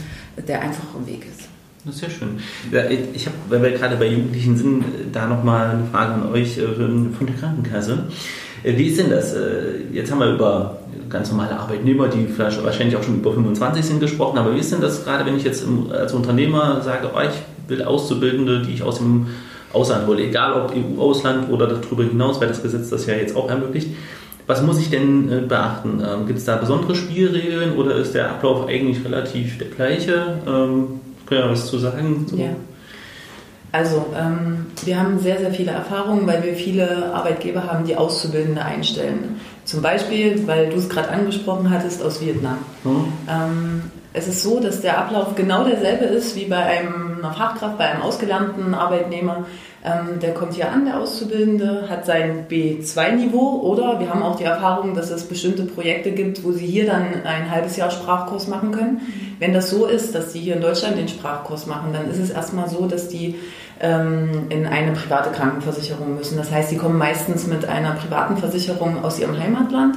[0.46, 1.48] der einfachere Weg ist.
[1.84, 2.38] Das ist ja schön.
[2.70, 6.58] Ja, ich habe, weil wir gerade bei Jugendlichen sind, da nochmal eine Frage an euch
[6.58, 8.04] äh, von der Krankenkasse.
[8.62, 9.34] Wie ist denn das?
[9.92, 14.38] Jetzt haben wir über ganz normale Arbeitnehmer, die wahrscheinlich auch schon über 25 sind, gesprochen,
[14.38, 17.82] aber wie ist denn das gerade, wenn ich jetzt als Unternehmer sage, oh, ich will
[17.82, 19.26] Auszubildende, die ich aus dem
[19.72, 23.48] Ausland hole, egal ob EU-Ausland oder darüber hinaus, weil das Gesetz das ja jetzt auch
[23.48, 23.88] ermöglicht.
[24.46, 26.02] Was muss ich denn äh, beachten?
[26.04, 30.38] Ähm, Gibt es da besondere Spielregeln oder ist der Ablauf eigentlich relativ der gleiche?
[30.46, 32.26] Ähm, können wir was zu sagen?
[32.36, 32.50] Ja.
[33.70, 38.62] Also, ähm, wir haben sehr, sehr viele Erfahrungen, weil wir viele Arbeitgeber haben, die Auszubildende
[38.62, 39.40] einstellen.
[39.64, 42.58] Zum Beispiel, weil du es gerade angesprochen hattest, aus Vietnam.
[42.84, 43.12] Mhm.
[43.30, 43.82] Ähm,
[44.12, 47.84] es ist so, dass der Ablauf genau derselbe ist wie bei einem, einer Fachkraft, bei
[47.84, 49.44] einem ausgelernten Arbeitnehmer.
[49.84, 54.44] Ähm, der kommt hier an, der Auszubildende, hat sein B2-Niveau oder wir haben auch die
[54.44, 58.70] Erfahrung, dass es bestimmte Projekte gibt, wo sie hier dann ein halbes Jahr Sprachkurs machen
[58.70, 59.00] können.
[59.40, 62.30] Wenn das so ist, dass sie hier in Deutschland den Sprachkurs machen, dann ist es
[62.30, 63.34] erstmal so, dass die
[63.80, 66.36] ähm, in eine private Krankenversicherung müssen.
[66.36, 69.96] Das heißt, sie kommen meistens mit einer privaten Versicherung aus ihrem Heimatland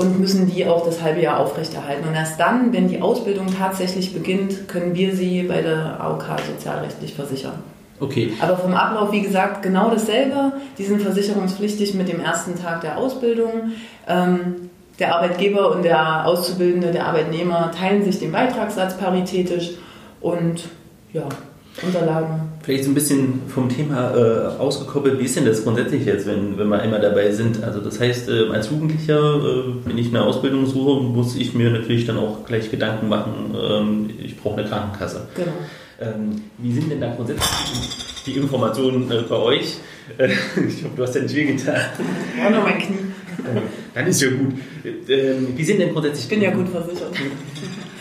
[0.00, 2.08] und müssen die auch das halbe Jahr aufrechterhalten.
[2.08, 7.12] Und erst dann, wenn die Ausbildung tatsächlich beginnt, können wir sie bei der AOK sozialrechtlich
[7.12, 7.62] versichern.
[8.00, 8.32] Okay.
[8.40, 10.54] Aber vom Ablauf, wie gesagt, genau dasselbe.
[10.78, 13.72] Die sind versicherungspflichtig mit dem ersten Tag der Ausbildung.
[14.08, 19.72] Ähm, der Arbeitgeber und der Auszubildende, der Arbeitnehmer teilen sich den Beitragssatz paritätisch
[20.22, 20.64] und
[21.12, 21.28] ja,
[21.82, 22.49] Unterlagen.
[22.62, 26.58] Vielleicht so ein bisschen vom Thema äh, ausgekoppelt, wie ist denn das grundsätzlich jetzt, wenn,
[26.58, 27.64] wenn wir einmal dabei sind?
[27.64, 31.70] Also das heißt, äh, als Jugendlicher, äh, wenn ich eine Ausbildung suche, muss ich mir
[31.70, 35.26] natürlich dann auch gleich Gedanken machen, ähm, ich brauche eine Krankenkasse.
[35.34, 35.52] Genau.
[36.00, 37.48] Ähm, wie sind denn da grundsätzlich
[38.26, 39.76] die Informationen äh, bei euch?
[40.18, 40.28] Äh,
[40.68, 41.76] ich hoffe, du hast ja nicht wehgetan.
[42.38, 42.94] Ja, nur mein Knie.
[42.94, 43.60] Äh,
[43.94, 44.52] dann ist ja gut.
[45.08, 46.24] Ähm, wie sind denn grundsätzlich...
[46.24, 47.14] Ich bin ja gut versichert.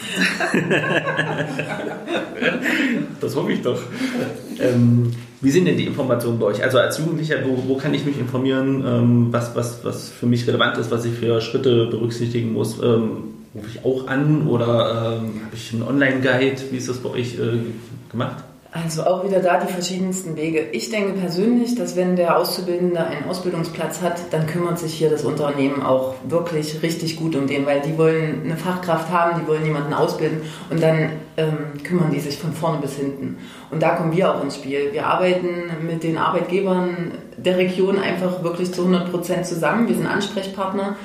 [3.21, 3.79] das hoffe ich doch.
[4.59, 6.63] Ähm, wie sind denn die Informationen bei euch?
[6.63, 10.47] Also als Jugendlicher, wo, wo kann ich mich informieren, ähm, was, was, was für mich
[10.47, 12.81] relevant ist, was ich für Schritte berücksichtigen muss?
[12.83, 13.23] Ähm,
[13.55, 16.57] rufe ich auch an oder ähm, habe ich einen Online-Guide?
[16.71, 17.59] Wie ist das bei euch äh,
[18.11, 18.43] gemacht?
[18.71, 20.61] Also auch wieder da die verschiedensten Wege.
[20.73, 25.25] Ich denke persönlich, dass wenn der Auszubildende einen Ausbildungsplatz hat, dann kümmert sich hier das
[25.25, 29.65] Unternehmen auch wirklich richtig gut um den, weil die wollen eine Fachkraft haben, die wollen
[29.65, 33.37] jemanden ausbilden und dann ähm, kümmern die sich von vorne bis hinten.
[33.71, 34.89] Und da kommen wir auch ins Spiel.
[34.91, 39.87] Wir arbeiten mit den Arbeitgebern der Region einfach wirklich zu 100 Prozent zusammen.
[39.87, 40.95] Wir sind Ansprechpartner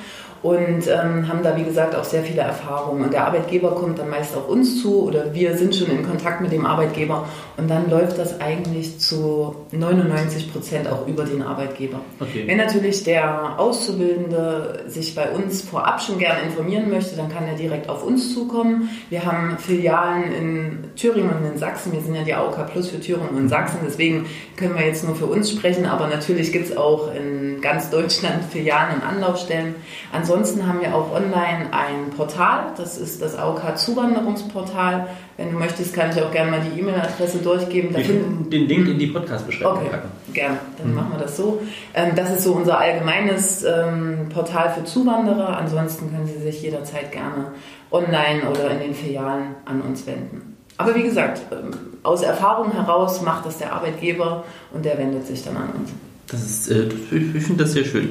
[0.45, 3.05] und ähm, haben da, wie gesagt, auch sehr viele Erfahrungen.
[3.05, 6.39] Und der Arbeitgeber kommt dann meist auf uns zu oder wir sind schon in Kontakt
[6.39, 7.27] mit dem Arbeitgeber
[7.57, 11.99] und dann läuft das eigentlich zu 99 Prozent auch über den Arbeitgeber.
[12.19, 12.43] Okay.
[12.45, 17.55] Wenn natürlich der Auszubildende sich bei uns vorab schon gerne informieren möchte, dann kann er
[17.55, 18.89] direkt auf uns zukommen.
[19.09, 21.91] Wir haben Filialen in Thüringen und in Sachsen.
[21.91, 24.27] Wir sind ja die AOK Plus für Thüringen und Sachsen, deswegen
[24.57, 28.43] können wir jetzt nur für uns sprechen, aber natürlich gibt es auch in ganz Deutschland
[28.45, 29.73] Filialen und Anlaufstellen.
[30.13, 35.07] Ansonsten ansonsten haben wir auch online ein Portal, das ist das AOK Zuwanderungsportal.
[35.37, 37.95] Wenn du möchtest, kann ich auch gerne mal die E-Mail-Adresse durchgeben.
[37.95, 40.09] Wir können den Link in die Podcast-Beschreibung okay, packen.
[40.33, 40.95] Gerne, dann mhm.
[40.95, 41.61] machen wir das so.
[41.93, 45.57] Ähm, das ist so unser allgemeines ähm, Portal für Zuwanderer.
[45.57, 47.53] Ansonsten können Sie sich jederzeit gerne
[47.91, 50.57] online oder in den Filialen an uns wenden.
[50.77, 51.71] Aber wie gesagt, ähm,
[52.03, 54.43] aus Erfahrung heraus macht das der Arbeitgeber
[54.73, 55.91] und der wendet sich dann an uns.
[56.27, 58.09] Das ist, äh, ich finde das sehr schön.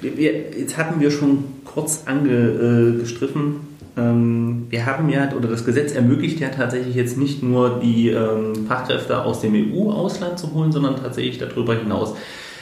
[0.00, 3.72] Wir, jetzt hatten wir schon kurz angestriffen.
[3.96, 8.66] Ähm, wir haben ja, oder das Gesetz ermöglicht ja tatsächlich jetzt nicht nur die ähm,
[8.66, 12.14] Fachkräfte aus dem EU-Ausland zu holen, sondern tatsächlich darüber hinaus.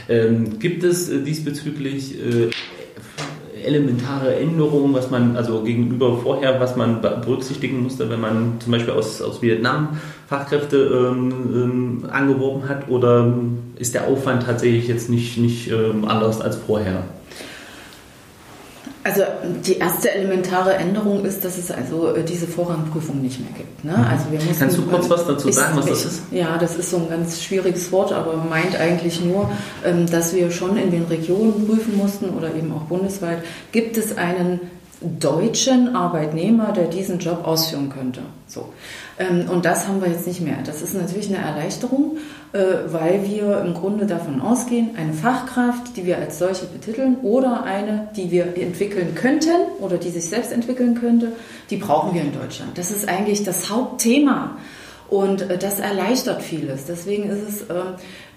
[0.09, 2.51] Ähm, gibt es äh, diesbezüglich äh,
[3.71, 8.93] elementare Änderungen, was man, also gegenüber vorher, was man berücksichtigen musste, wenn man zum Beispiel
[8.93, 9.97] aus, aus Vietnam
[10.29, 12.89] Fachkräfte ähm, ähm, angeworben hat?
[12.89, 13.33] Oder
[13.77, 17.05] ist der Aufwand tatsächlich jetzt nicht, nicht ähm, anders als vorher?
[19.03, 19.23] Also
[19.65, 23.83] die erste elementare Änderung ist, dass es also äh, diese Vorrangprüfung nicht mehr gibt.
[23.85, 23.93] Ne?
[23.97, 24.05] Mhm.
[24.05, 26.23] Also wir mussten, Kannst du kurz was dazu sagen, was das ist?
[26.31, 29.51] Ja, das ist so ein ganz schwieriges Wort, aber meint eigentlich nur,
[29.87, 34.19] ähm, dass wir schon in den Regionen prüfen mussten oder eben auch bundesweit, gibt es
[34.19, 34.61] einen
[35.01, 38.21] deutschen Arbeitnehmer, der diesen Job ausführen könnte.
[38.47, 38.69] So.
[39.21, 40.57] Ähm, und das haben wir jetzt nicht mehr.
[40.65, 42.17] Das ist natürlich eine Erleichterung,
[42.53, 47.63] äh, weil wir im Grunde davon ausgehen, eine Fachkraft, die wir als solche betiteln oder
[47.63, 51.33] eine, die wir entwickeln könnten oder die sich selbst entwickeln könnte,
[51.69, 52.79] die brauchen wir in Deutschland.
[52.79, 54.57] Das ist eigentlich das Hauptthema
[55.09, 56.87] und äh, das erleichtert vieles.
[56.87, 57.77] Deswegen ist es ähm,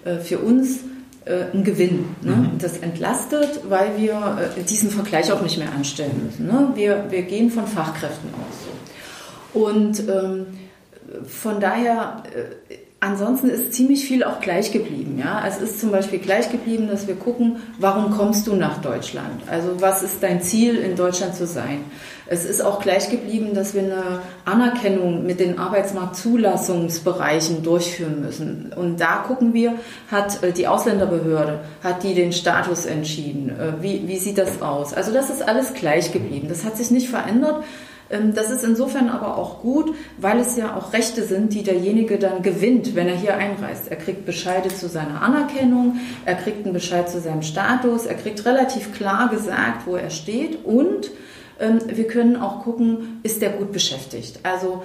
[0.04, 0.80] äh, für uns
[1.26, 2.04] ein Gewinn.
[2.20, 2.32] Ne?
[2.32, 2.58] Mhm.
[2.58, 6.44] Das entlastet, weil wir diesen Vergleich auch nicht mehr anstellen müssen.
[6.44, 6.68] Ne?
[6.74, 9.54] Wir, wir gehen von Fachkräften aus.
[9.54, 10.46] Und ähm,
[11.26, 15.18] von daher, äh, ansonsten ist ziemlich viel auch gleich geblieben.
[15.18, 15.44] Ja?
[15.46, 19.42] Es ist zum Beispiel gleich geblieben, dass wir gucken, warum kommst du nach Deutschland?
[19.48, 21.84] Also was ist dein Ziel, in Deutschland zu sein?
[22.26, 28.72] Es ist auch gleich geblieben, dass wir eine Anerkennung mit den Arbeitsmarktzulassungsbereichen durchführen müssen.
[28.74, 29.74] Und da gucken wir,
[30.10, 33.50] hat äh, die Ausländerbehörde, hat die den Status entschieden?
[33.50, 34.94] Äh, wie, wie sieht das aus?
[34.94, 36.48] Also das ist alles gleich geblieben.
[36.48, 37.62] Das hat sich nicht verändert.
[38.14, 42.18] Ähm, das ist insofern aber auch gut, weil es ja auch Rechte sind, die derjenige
[42.18, 43.88] dann gewinnt, wenn er hier einreist.
[43.90, 48.44] Er kriegt Bescheide zu seiner Anerkennung, er kriegt einen Bescheid zu seinem Status, er kriegt
[48.46, 51.10] relativ klar gesagt, wo er steht und
[51.60, 54.40] ähm, wir können auch gucken, ist er gut beschäftigt.
[54.42, 54.82] Also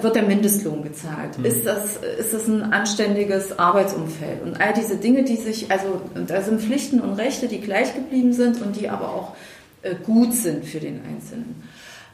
[0.00, 1.38] wird der Mindestlohn gezahlt?
[1.38, 1.44] Mhm.
[1.44, 4.42] Ist, das, ist das ein anständiges Arbeitsumfeld?
[4.42, 8.32] Und all diese Dinge, die sich, also da sind Pflichten und Rechte, die gleich geblieben
[8.32, 9.36] sind und die aber auch
[9.82, 11.62] äh, gut sind für den Einzelnen.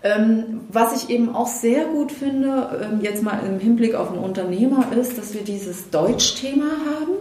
[0.05, 4.19] Ähm, was ich eben auch sehr gut finde, ähm, jetzt mal im Hinblick auf einen
[4.19, 7.13] Unternehmer, ist, dass wir dieses Deutschthema haben.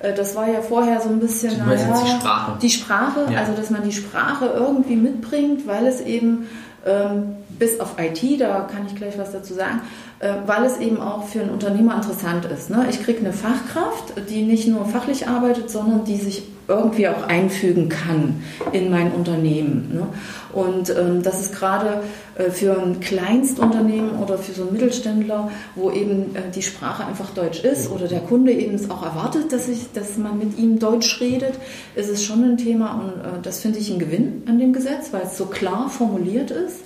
[0.00, 2.52] Äh, das war ja vorher so ein bisschen naja, die Sprache.
[2.60, 3.38] Die Sprache, ja.
[3.38, 6.48] also dass man die Sprache irgendwie mitbringt, weil es eben
[6.84, 9.82] ähm, bis auf IT, da kann ich gleich was dazu sagen,
[10.18, 12.70] äh, weil es eben auch für einen Unternehmer interessant ist.
[12.70, 12.86] Ne?
[12.90, 17.88] Ich kriege eine Fachkraft, die nicht nur fachlich arbeitet, sondern die sich irgendwie auch einfügen
[17.88, 19.90] kann in mein Unternehmen.
[19.94, 20.06] Ne?
[20.52, 22.02] Und ähm, das ist gerade
[22.36, 27.30] äh, für ein Kleinstunternehmen oder für so einen Mittelständler, wo eben äh, die Sprache einfach
[27.30, 30.78] Deutsch ist oder der Kunde eben es auch erwartet, dass, ich, dass man mit ihm
[30.78, 31.54] Deutsch redet,
[31.94, 35.12] ist es schon ein Thema und äh, das finde ich ein Gewinn an dem Gesetz,
[35.12, 36.80] weil es so klar formuliert ist.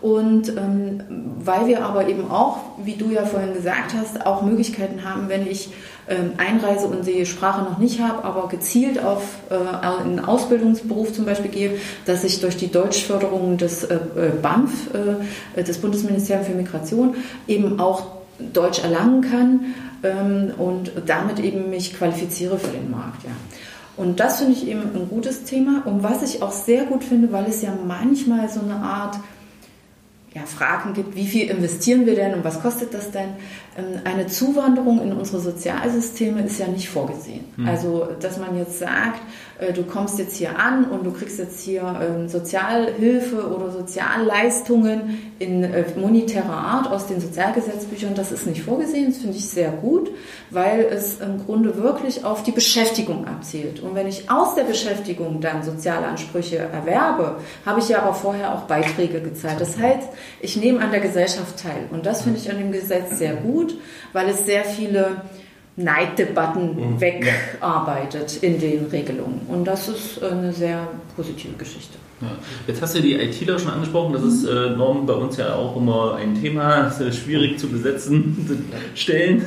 [0.00, 1.02] Und ähm,
[1.44, 5.46] weil wir aber eben auch, wie du ja vorhin gesagt hast, auch Möglichkeiten haben, wenn
[5.46, 5.70] ich
[6.08, 11.26] ähm, einreise und die Sprache noch nicht habe, aber gezielt auf äh, einen Ausbildungsberuf zum
[11.26, 11.72] Beispiel gehe,
[12.06, 14.90] dass ich durch die Deutschförderung des äh, äh BAMF,
[15.54, 17.14] äh, des Bundesministeriums für Migration,
[17.46, 18.06] eben auch
[18.52, 19.60] Deutsch erlangen kann
[20.02, 23.24] ähm, und damit eben mich qualifiziere für den Markt.
[23.24, 23.30] Ja.
[23.96, 25.82] Und das finde ich eben ein gutes Thema.
[25.84, 29.18] Und was ich auch sehr gut finde, weil es ja manchmal so eine Art
[30.34, 33.30] ja, Fragen gibt, wie viel investieren wir denn und was kostet das denn?
[33.76, 37.44] Ähm, eine Zuwanderung in unsere Sozialsysteme ist ja nicht vorgesehen.
[37.56, 37.68] Mhm.
[37.68, 39.20] Also, dass man jetzt sagt,
[39.58, 45.32] äh, du kommst jetzt hier an und du kriegst jetzt hier ähm, Sozialhilfe oder Sozialleistungen
[45.40, 49.06] in äh, monetärer Art aus den Sozialgesetzbüchern, das ist nicht vorgesehen.
[49.06, 50.10] Das finde ich sehr gut,
[50.50, 53.80] weil es im Grunde wirklich auf die Beschäftigung abzielt.
[53.80, 58.62] Und wenn ich aus der Beschäftigung dann Sozialansprüche erwerbe, habe ich ja aber vorher auch
[58.62, 59.60] Beiträge gezahlt.
[59.60, 60.08] Das heißt,
[60.40, 61.88] ich nehme an der Gesellschaft teil.
[61.90, 63.76] Und das finde ich an dem Gesetz sehr gut,
[64.12, 65.22] weil es sehr viele
[65.76, 67.00] Neiddebatten mhm.
[67.00, 69.42] wegarbeitet in den Regelungen.
[69.48, 71.96] Und das ist eine sehr positive Geschichte.
[72.20, 72.28] Ja.
[72.66, 75.74] Jetzt hast du die ITler schon angesprochen, das ist äh, Norm bei uns ja auch
[75.76, 79.42] immer ein Thema, ist, äh, schwierig zu besetzen, Stellen.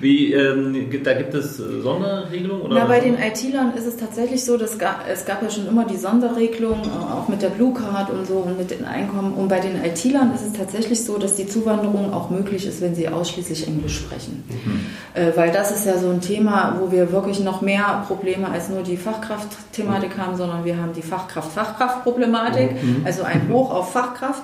[0.00, 2.62] Wie, ähm, da gibt es äh, Sonderregelungen?
[2.62, 4.76] Oder Na, bei den IT-Lern ist es tatsächlich so, dass
[5.10, 8.34] es gab ja schon immer die Sonderregelung, äh, auch mit der Blue Card und so
[8.34, 9.34] und mit den Einkommen.
[9.34, 12.94] Und bei den IT-Lern ist es tatsächlich so, dass die Zuwanderung auch möglich ist, wenn
[12.94, 14.44] sie ausschließlich Englisch sprechen.
[14.48, 14.86] Mhm.
[15.14, 18.68] Äh, weil das ist ja so ein Thema, wo wir wirklich noch mehr Probleme als
[18.68, 20.20] nur die Fachkraft-Thematik mhm.
[20.20, 23.02] haben, sondern wir haben die Fachkraft-Fachkraft-Problematik, mhm.
[23.06, 24.42] also ein Hoch auf Fachkraft.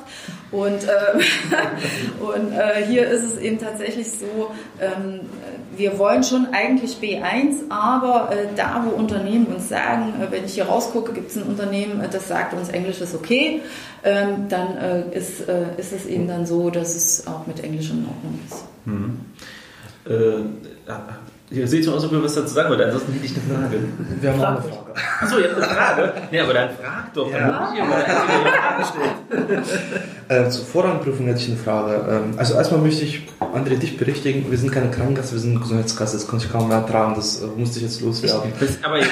[0.51, 1.19] Und, äh,
[2.21, 5.21] und äh, hier ist es eben tatsächlich so, ähm,
[5.77, 10.55] wir wollen schon eigentlich B1, aber äh, da, wo Unternehmen uns sagen, äh, wenn ich
[10.55, 13.61] hier rausgucke, gibt es ein Unternehmen, äh, das sagt uns, Englisch ist okay,
[14.03, 15.41] ähm, dann äh, ist,
[15.77, 18.65] ist es eben dann so, dass es auch mit Englisch in Ordnung ist.
[18.87, 19.21] Mhm.
[20.05, 23.79] Ihr seht so aus, ob ihr was dazu sagen wollt, ansonsten hätte ich eine Frage.
[24.21, 24.92] Wir haben auch eine Frage.
[25.21, 26.13] Achso, ihr habt eine Frage?
[26.31, 27.31] Nee, aber dann frag doch.
[27.31, 27.39] Ja.
[27.39, 29.63] Dann ich mal eine Frage
[30.29, 32.05] äh, zur Vorrangprüfung hätte ich eine Frage.
[32.09, 34.51] Ähm, also erstmal möchte ich, André, dich berichtigen.
[34.51, 36.17] Wir sind keine Krankenkasse, wir sind eine Gesundheitskasse.
[36.17, 37.15] Das konnte ich kaum mehr ertragen.
[37.15, 38.53] Das äh, musste ich jetzt loswerden.
[38.59, 39.11] Das, aber jetzt,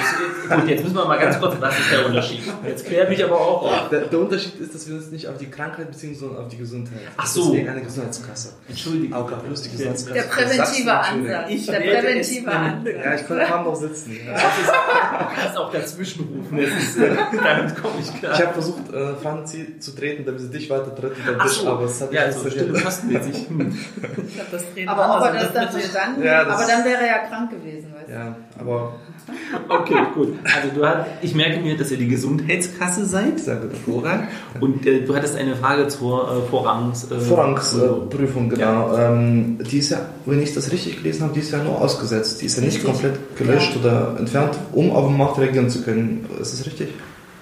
[0.49, 2.41] gut, jetzt müssen wir mal ganz kurz, was ist der Unterschied?
[2.65, 3.89] Jetzt klärt mich aber auch auf.
[3.89, 6.57] Der, der, Unterschied ist, dass wir uns nicht auf die Krankheit beziehen, sondern auf die
[6.57, 6.99] Gesundheit.
[7.17, 7.51] Ach so.
[7.51, 8.53] Deswegen eine Gesundheitskasse.
[8.67, 9.13] Entschuldigung.
[9.17, 10.13] AOK plus die Gesundheitskasse.
[10.13, 11.49] Der präventive Ansatz.
[11.49, 12.93] Ich der präventive Ansatz.
[13.03, 14.17] Ja, ich konnte kaum noch sitzen.
[14.25, 14.33] Ja.
[14.33, 16.57] Du kannst auch dazwischen rufen.
[16.57, 18.33] Ist, äh, damit komme ich klar.
[18.33, 21.51] Ich habe versucht, äh, Franzi zu treten, damit sie dich weiter tritt und dann dich,
[21.53, 21.69] so.
[21.69, 23.47] aber es hat ja, nicht so stille kostenmäßig.
[24.87, 27.93] aber ob er das dann verstanden ja, aber dann wäre er ja krank gewesen.
[27.93, 28.13] Weißt du?
[28.13, 28.99] Ja, aber
[29.69, 30.33] Okay, gut.
[30.43, 33.39] Also du hast, ich merke mir, dass ihr die Gesundheitskasse seid.
[33.39, 34.27] Sehr gut, hervorragend.
[34.59, 38.93] Und äh, du hattest eine Frage zur äh, Vorrangs, äh, Vorrangsprüfung, genau.
[38.93, 39.09] Ja.
[39.09, 42.41] Ähm, die ist ja, wenn ich das richtig gelesen habe, die ist ja nur ausgesetzt.
[42.41, 42.91] Die ist ja nicht richtig.
[42.91, 43.81] komplett gelöscht ja.
[43.81, 46.25] oder entfernt, um auf dem Markt reagieren zu können.
[46.39, 46.89] Ist das richtig?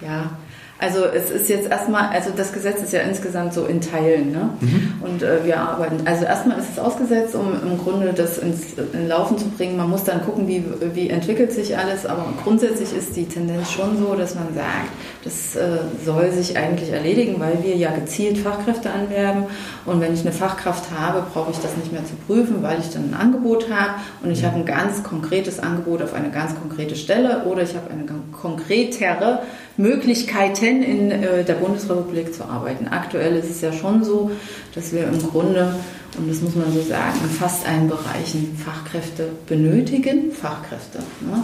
[0.02, 0.32] Ja,
[0.80, 4.32] also es ist jetzt erstmal, also das Gesetz ist ja insgesamt so in Teilen.
[4.32, 4.50] Ne?
[4.62, 4.94] Mhm.
[5.02, 9.10] Und äh, wir arbeiten, also erstmal ist es ausgesetzt, um im Grunde das ins in
[9.10, 9.76] Laufen zu bringen.
[9.76, 10.64] Man muss dann gucken, wie,
[10.94, 14.90] wie entwickelt sich alles, aber grundsätzlich ist die Tendenz schon so, dass man sagt,
[15.26, 19.44] das äh, soll sich eigentlich erledigen, weil wir ja gezielt Fachkräfte anwerben.
[19.86, 22.90] Und wenn ich eine Fachkraft habe, brauche ich das nicht mehr zu prüfen, weil ich
[22.90, 26.96] dann ein Angebot habe und ich habe ein ganz konkretes Angebot auf eine ganz konkrete
[26.96, 29.42] Stelle oder ich habe eine konkretere
[29.80, 32.90] Möglichkeiten in äh, der Bundesrepublik zu arbeiten.
[32.90, 34.30] Aktuell ist es ja schon so,
[34.76, 35.74] dass wir im Grunde,
[36.18, 41.00] und das muss man so sagen, in fast allen Bereichen Fachkräfte benötigen, Fachkräfte.
[41.22, 41.44] Ne?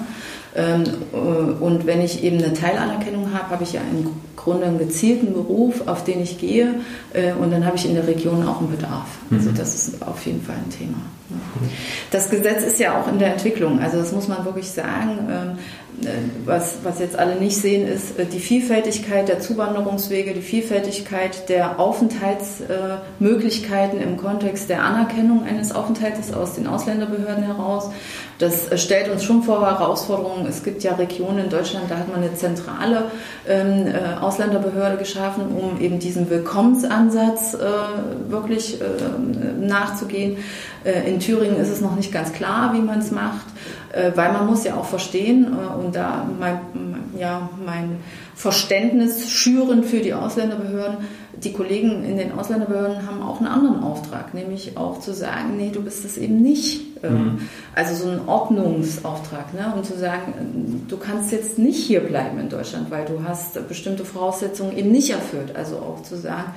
[0.54, 1.18] Ähm, äh,
[1.64, 5.88] und wenn ich eben eine Teilanerkennung habe, habe ich ja im Grunde einen gezielten Beruf,
[5.88, 6.76] auf den ich gehe
[7.14, 9.08] äh, und dann habe ich in der Region auch einen Bedarf.
[9.32, 9.56] Also mhm.
[9.56, 10.98] das ist auf jeden Fall ein Thema.
[12.12, 15.58] Das Gesetz ist ja auch in der Entwicklung, also das muss man wirklich sagen.
[16.04, 16.12] Ähm, äh,
[16.46, 24.02] was, was jetzt alle nicht sehen, ist die Vielfältigkeit der Zuwanderungswege, die Vielfältigkeit der Aufenthaltsmöglichkeiten
[24.02, 27.90] im Kontext der Anerkennung eines Aufenthaltes aus den Ausländerbehörden heraus.
[28.38, 30.46] Das stellt uns schon vor Herausforderungen.
[30.46, 33.06] Es gibt ja Regionen in Deutschland, da hat man eine zentrale
[33.48, 37.60] ähm, äh, Ausländerbehörde geschaffen, um eben diesem Willkommensansatz äh,
[38.30, 38.86] wirklich äh,
[39.66, 40.36] nachzugehen.
[40.84, 43.46] Äh, in Thüringen ist es noch nicht ganz klar, wie man es macht,
[43.85, 43.85] äh,
[44.16, 46.60] weil man muss ja auch verstehen äh, und da mein,
[47.18, 47.98] ja, mein
[48.36, 50.98] Verständnis schüren für die Ausländerbehörden
[51.44, 55.70] die Kollegen in den Ausländerbehörden haben auch einen anderen Auftrag, nämlich auch zu sagen, nee,
[55.72, 56.82] du bist es eben nicht.
[57.04, 57.40] Ähm, mhm.
[57.74, 59.74] Also so ein Ordnungsauftrag, ne?
[59.76, 64.06] um zu sagen, du kannst jetzt nicht hier bleiben in Deutschland, weil du hast bestimmte
[64.06, 65.56] Voraussetzungen eben nicht erfüllt.
[65.56, 66.54] Also auch zu sagen,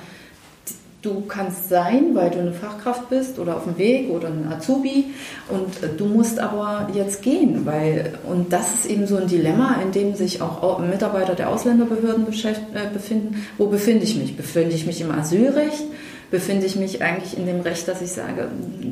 [1.01, 5.05] Du kannst sein, weil du eine Fachkraft bist oder auf dem Weg oder ein Azubi
[5.47, 9.77] und äh, du musst aber jetzt gehen, weil und das ist eben so ein Dilemma,
[9.81, 13.45] in dem sich auch Mitarbeiter der Ausländerbehörden äh, befinden.
[13.57, 14.35] Wo befinde ich mich?
[14.35, 15.85] Befinde ich mich im Asylrecht?
[16.31, 18.49] Befinde ich mich eigentlich in dem Recht, dass ich sage,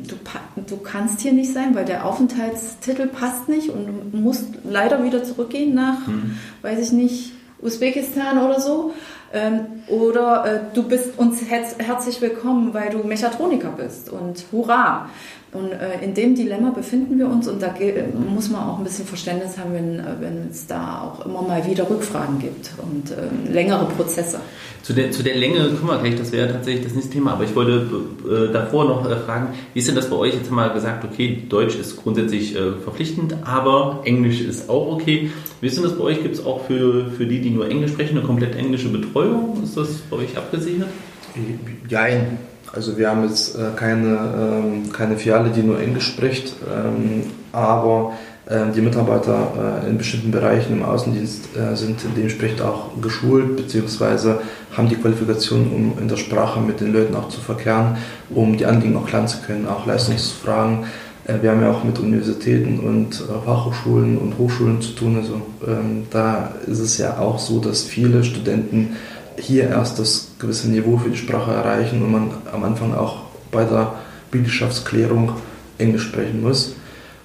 [0.08, 0.16] du,
[0.66, 5.22] du kannst hier nicht sein, weil der Aufenthaltstitel passt nicht und du musst leider wieder
[5.22, 6.38] zurückgehen nach, mhm.
[6.62, 8.92] weiß ich nicht, Usbekistan oder so.
[9.32, 15.10] Ähm, oder äh, du bist uns herzlich willkommen, weil du Mechatroniker bist und hurra.
[15.50, 17.74] Und äh, in dem Dilemma befinden wir uns und da
[18.34, 21.66] muss man auch ein bisschen Verständnis haben, wenn, äh, wenn es da auch immer mal
[21.66, 24.40] wieder Rückfragen gibt und äh, längere Prozesse.
[24.82, 27.44] Zu der, zu der Länge kommen wir gleich, das wäre tatsächlich das nächste Thema, aber
[27.44, 27.86] ich wollte
[28.30, 30.34] äh, davor noch äh, fragen, wie ist denn das bei euch?
[30.34, 35.30] Jetzt haben wir gesagt, okay, Deutsch ist grundsätzlich äh, verpflichtend, aber Englisch ist auch okay.
[35.62, 36.22] Wie ist denn das bei euch?
[36.22, 39.62] Gibt es auch für, für die, die nur Englisch sprechen, eine komplett englische Betreuung?
[39.64, 40.88] Ist das bei euch abgesichert?
[41.88, 42.38] Jein.
[42.72, 48.12] Also wir haben jetzt äh, keine, ähm, keine Filiale, die nur Englisch spricht, ähm, aber
[48.48, 54.34] äh, die Mitarbeiter äh, in bestimmten Bereichen im Außendienst äh, sind dementsprechend auch geschult bzw.
[54.76, 57.96] haben die Qualifikation, um in der Sprache mit den Leuten auch zu verkehren,
[58.30, 60.84] um die Anliegen auch klären zu können, auch Leistungsfragen.
[61.26, 65.16] Äh, wir haben ja auch mit Universitäten und Fachhochschulen und Hochschulen zu tun.
[65.16, 68.96] Also ähm, da ist es ja auch so, dass viele Studenten
[69.40, 73.64] hier erst das gewisse Niveau für die Sprache erreichen und man am Anfang auch bei
[73.64, 73.92] der
[74.30, 75.32] Bildschaftsklärung
[75.78, 76.74] Englisch sprechen muss.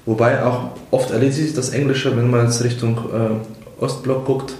[0.05, 4.53] Wobei auch oft erledigt sich das Englische, wenn man jetzt Richtung äh, Ostblock guckt,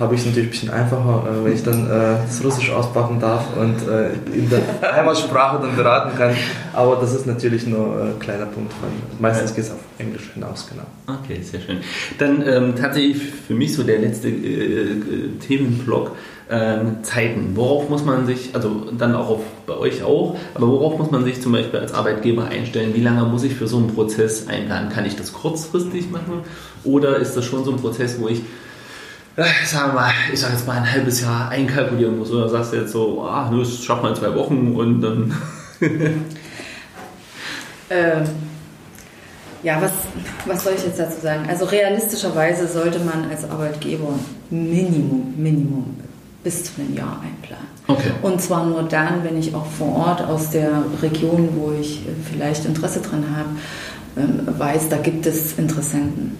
[0.00, 3.20] habe ich es natürlich ein bisschen einfacher, äh, wenn ich dann äh, das Russisch auspacken
[3.20, 4.62] darf und äh, in der
[4.96, 6.34] Heimatsprache dann beraten kann.
[6.72, 8.72] Aber das ist natürlich nur ein kleiner Punkt.
[8.72, 8.88] Von,
[9.20, 11.18] meistens geht es auf Englisch hinaus, genau.
[11.20, 11.78] Okay, sehr schön.
[12.18, 15.38] Dann ähm, tatsächlich für mich so der letzte äh,
[16.50, 17.52] äh, Zeiten.
[17.54, 21.24] Worauf muss man sich, also dann auch auf, bei euch auch, aber worauf muss man
[21.24, 22.92] sich zum Beispiel als Arbeitgeber einstellen?
[22.94, 24.90] Wie lange muss ich für so einen Prozess einplanen?
[24.90, 26.42] Kann ich das kurzfristig machen
[26.82, 28.42] oder ist das schon so ein Prozess, wo ich
[29.36, 32.72] äh, sagen wir mal, ich sage jetzt mal ein halbes Jahr einkalkulieren muss oder sagst
[32.72, 35.32] du jetzt so, ah, das schafft man in zwei Wochen und dann.
[37.90, 38.24] ähm,
[39.62, 39.92] ja, was,
[40.46, 41.46] was soll ich jetzt dazu sagen?
[41.48, 44.18] Also realistischerweise sollte man als Arbeitgeber
[44.50, 46.09] Minimum, Minimum
[46.42, 47.66] bis zu einem Jahr einplanen.
[47.86, 48.12] Okay.
[48.22, 52.64] Und zwar nur dann, wenn ich auch vor Ort aus der Region, wo ich vielleicht
[52.64, 53.50] Interesse dran habe,
[54.16, 56.38] ähm, weiß, da gibt es Interessenten.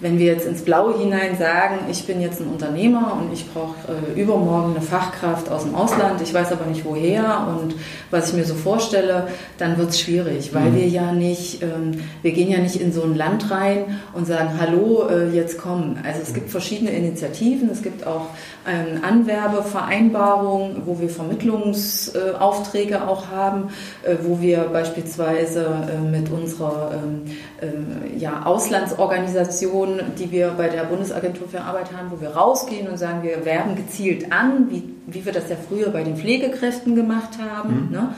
[0.00, 3.76] Wenn wir jetzt ins Blaue hinein sagen, ich bin jetzt ein Unternehmer und ich brauche
[3.86, 7.74] äh, übermorgen eine Fachkraft aus dem Ausland, ich weiß aber nicht woher und
[8.10, 9.28] was ich mir so vorstelle,
[9.58, 10.76] dann wird es schwierig, weil mhm.
[10.76, 14.52] wir ja nicht, ähm, wir gehen ja nicht in so ein Land rein und sagen,
[14.58, 15.98] hallo, äh, jetzt kommen.
[16.02, 18.28] Also es gibt verschiedene Initiativen, es gibt auch
[18.66, 23.70] ähm, Anwerbevereinbarungen, wo wir Vermittlungsaufträge äh, auch haben,
[24.02, 27.22] äh, wo wir beispielsweise äh, mit unserer ähm,
[27.60, 32.98] äh, ja, Auslandsorganisation die wir bei der Bundesagentur für Arbeit haben, wo wir rausgehen und
[32.98, 37.38] sagen, wir werben gezielt an, wie, wie wir das ja früher bei den Pflegekräften gemacht
[37.38, 37.86] haben.
[37.86, 37.92] Mhm.
[37.92, 38.14] Ne?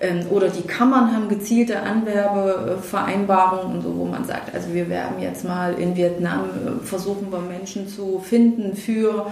[0.00, 5.20] Ähm, oder die Kammern haben gezielte Anwerbevereinbarungen und so, wo man sagt, also wir werben
[5.20, 9.26] jetzt mal in Vietnam, äh, versuchen wir Menschen zu finden für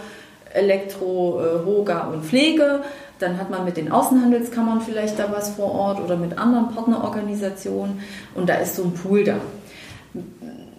[0.54, 2.80] Elektro, äh, Hoga und Pflege.
[3.18, 8.00] Dann hat man mit den Außenhandelskammern vielleicht da was vor Ort oder mit anderen Partnerorganisationen
[8.34, 9.36] und da ist so ein Pool da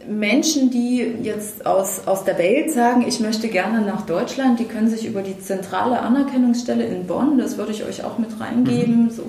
[0.08, 4.90] Menschen, die jetzt aus, aus der Welt sagen, ich möchte gerne nach Deutschland, die können
[4.90, 9.10] sich über die zentrale Anerkennungsstelle in Bonn, das würde ich euch auch mit reingeben, mhm.
[9.10, 9.24] so,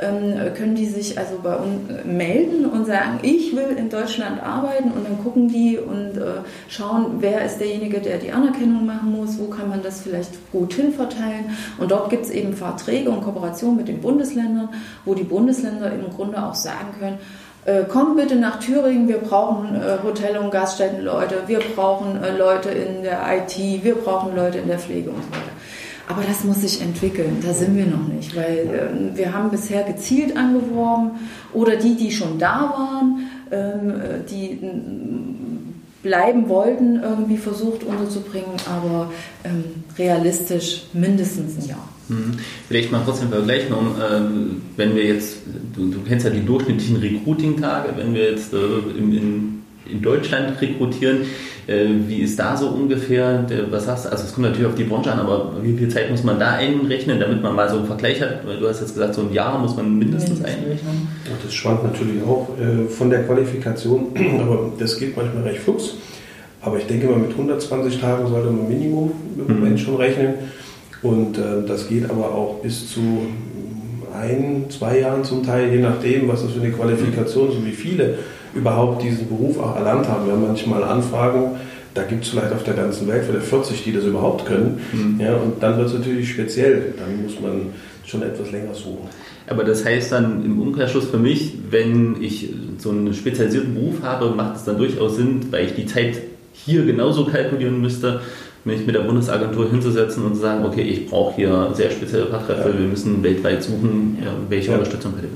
[0.00, 4.90] ähm, können die sich also bei uns melden und sagen, ich will in Deutschland arbeiten
[4.90, 9.38] und dann gucken die und äh, schauen, wer ist derjenige, der die Anerkennung machen muss,
[9.38, 11.56] wo kann man das vielleicht gut hinverteilen.
[11.78, 14.68] Und dort gibt es eben Verträge und Kooperationen mit den Bundesländern,
[15.04, 17.18] wo die Bundesländer im Grunde auch sagen können,
[17.64, 22.70] äh, komm bitte nach Thüringen, wir brauchen äh, Hotel- und Gaststättenleute, wir brauchen äh, Leute
[22.70, 25.52] in der IT, wir brauchen Leute in der Pflege und so weiter.
[26.06, 29.82] Aber das muss sich entwickeln, da sind wir noch nicht, weil äh, wir haben bisher
[29.84, 31.12] gezielt angeworben
[31.54, 33.94] oder die, die schon da waren, ähm,
[34.30, 34.58] die
[36.02, 39.10] bleiben wollten, irgendwie versucht unterzubringen, aber
[39.42, 39.64] ähm,
[39.96, 41.88] realistisch mindestens ein Jahr.
[42.08, 42.32] Mhm.
[42.68, 45.38] Vielleicht mal kurz im Vergleich noch, ähm, wenn wir jetzt,
[45.74, 48.56] du, du, kennst ja die durchschnittlichen Recruiting-Tage, wenn wir jetzt äh,
[48.98, 51.22] in, in, in, Deutschland rekrutieren,
[51.66, 54.74] äh, wie ist da so ungefähr, der, was hast du, also es kommt natürlich auf
[54.74, 57.78] die Branche an, aber wie viel Zeit muss man da einrechnen, damit man mal so
[57.78, 58.46] einen Vergleich hat?
[58.46, 61.08] Weil du hast jetzt gesagt, so ein Jahr muss man mindestens einrechnen.
[61.24, 64.08] Ja, das schwankt natürlich auch äh, von der Qualifikation,
[64.40, 65.94] aber das geht manchmal recht flugs.
[66.60, 69.78] Aber ich denke mal, mit 120 Tagen sollte man Minimum im Moment mhm.
[69.78, 70.34] schon rechnen.
[71.04, 73.00] Und äh, das geht aber auch bis zu
[74.14, 77.72] ein, zwei Jahren zum Teil, je nachdem, was das für eine Qualifikation ist und wie
[77.72, 78.18] viele
[78.54, 80.26] überhaupt diesen Beruf auch erlernt haben.
[80.26, 81.56] Wir haben manchmal Anfragen,
[81.92, 84.80] da gibt es vielleicht auf der ganzen Welt vielleicht 40, die das überhaupt können.
[84.92, 85.20] Mhm.
[85.20, 86.94] Ja, und dann wird es natürlich speziell.
[86.98, 87.72] Dann muss man
[88.06, 89.08] schon etwas länger suchen.
[89.46, 94.30] Aber das heißt dann im Umkehrschluss für mich, wenn ich so einen spezialisierten Beruf habe,
[94.30, 96.16] macht es dann durchaus Sinn, weil ich die Zeit
[96.52, 98.20] hier genauso kalkulieren müsste,
[98.64, 102.70] mich mit der Bundesagentur hinzusetzen und zu sagen, okay, ich brauche hier sehr spezielle Fachkräfte,
[102.70, 102.78] ja.
[102.78, 104.32] wir müssen weltweit suchen, ja.
[104.48, 104.78] welche ja.
[104.78, 105.28] Unterstützung bitte.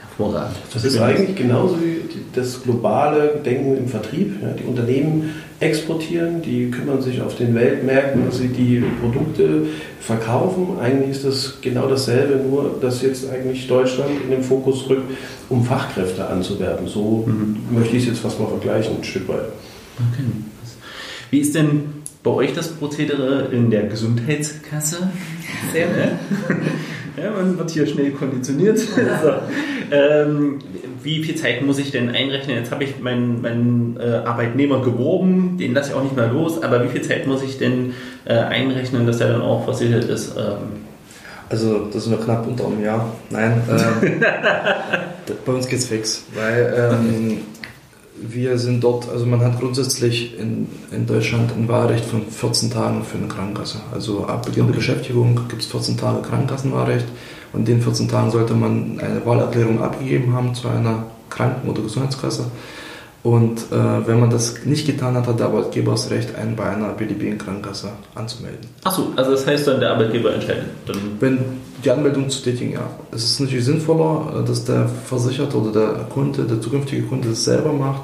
[0.00, 0.56] Hervorragend.
[0.72, 2.02] Das ist eigentlich genauso wie
[2.34, 4.34] das globale Denken im Vertrieb.
[4.60, 5.30] die Unternehmen
[5.60, 9.66] exportieren, die kümmern sich auf den Weltmärkten, dass sie die Produkte
[10.00, 10.78] verkaufen.
[10.80, 15.10] Eigentlich ist das genau dasselbe, nur dass jetzt eigentlich Deutschland in den Fokus rückt,
[15.48, 16.86] um Fachkräfte anzuwerben.
[16.86, 17.56] So mhm.
[17.70, 19.48] möchte ich es jetzt fast mal vergleichen, ein Stück weit.
[20.12, 20.24] Okay.
[21.30, 25.10] Wie ist denn bei euch das Prozedere in der Gesundheitskasse?
[25.72, 26.18] Sehr ne?
[27.16, 28.76] Ja, man wird hier schnell konditioniert.
[28.78, 28.88] so.
[29.92, 30.58] ähm,
[31.00, 32.56] wie viel Zeit muss ich denn einrechnen?
[32.56, 36.60] Jetzt habe ich meinen, meinen äh, Arbeitnehmer geworben, den lasse ich auch nicht mehr los,
[36.60, 37.94] aber wie viel Zeit muss ich denn
[38.24, 40.36] äh, einrechnen, dass er dann auch versichert ist?
[40.36, 40.82] Ähm,
[41.48, 43.12] also das sind wir knapp unter einem Jahr.
[43.30, 44.20] Nein, ähm,
[45.46, 47.38] bei uns geht's fix, weil ähm,
[48.16, 53.02] wir sind dort, also man hat grundsätzlich in, in Deutschland ein Wahlrecht von 14 Tagen
[53.04, 53.80] für eine Krankenkasse.
[53.92, 57.06] Also ab Beginn der Beschäftigung gibt es 14 Tage Krankenkassenwahlrecht
[57.52, 61.82] und in den 14 Tagen sollte man eine Wahlerklärung abgegeben haben zu einer Kranken- oder
[61.82, 62.46] Gesundheitskasse.
[63.24, 66.64] Und äh, wenn man das nicht getan hat, hat der Arbeitgeber das Recht, einen bei
[66.64, 68.68] einer BDB-Krankenkasse anzumelden.
[68.84, 70.66] Achso, also das heißt dann, der Arbeitgeber entscheidet.
[70.86, 71.38] Dann wenn
[71.82, 72.86] die Anmeldung zu tätigen, ja.
[73.12, 77.44] Es ist natürlich sinnvoller, äh, dass der Versicherte oder der Kunde, der zukünftige Kunde das
[77.44, 78.02] selber macht,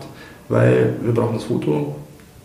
[0.49, 1.97] weil wir brauchen das Foto.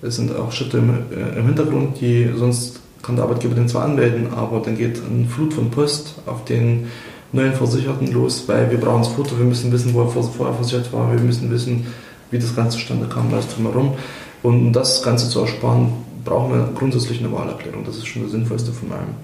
[0.01, 3.85] Es sind auch Schritte im, äh, im Hintergrund, die sonst kann der Arbeitgeber den zwar
[3.85, 6.87] anmelden, aber dann geht eine Flut von Post auf den
[7.31, 10.91] neuen Versicherten los, weil wir brauchen das Foto, wir müssen wissen, wo er vorher versichert
[10.91, 11.85] war, wir müssen wissen,
[12.35, 13.93] wie das Ganze zustande kam, alles drumherum.
[14.43, 17.83] Und um das Ganze zu ersparen, brauchen wir grundsätzlich eine Wahlerklärung.
[17.85, 19.15] Das ist schon das Sinnvollste von allem.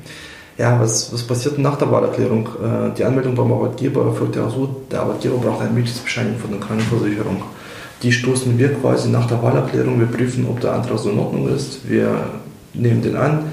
[0.57, 2.45] Ja, was, was passiert nach der Wahlerklärung?
[2.45, 6.59] Äh, die Anmeldung beim Arbeitgeber erfolgt ja so, der Arbeitgeber braucht eine Mitgliedsbescheinigung von der
[6.59, 7.41] Krankenversicherung.
[8.03, 11.49] Die stoßen wir quasi nach der Wahlerklärung, wir prüfen, ob der Antrag so in Ordnung
[11.53, 11.87] ist.
[11.89, 12.25] Wir
[12.73, 13.43] nehmen den an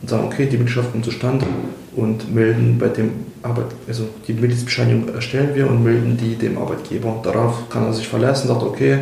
[0.00, 1.46] und sagen, okay, die Mitgliedschaft kommt zustande
[1.94, 7.20] und melden bei dem Arbeit, also die Mitgliedsbescheinigung erstellen wir und melden die dem Arbeitgeber.
[7.22, 9.00] Darauf kann er sich verlassen, sagt, okay,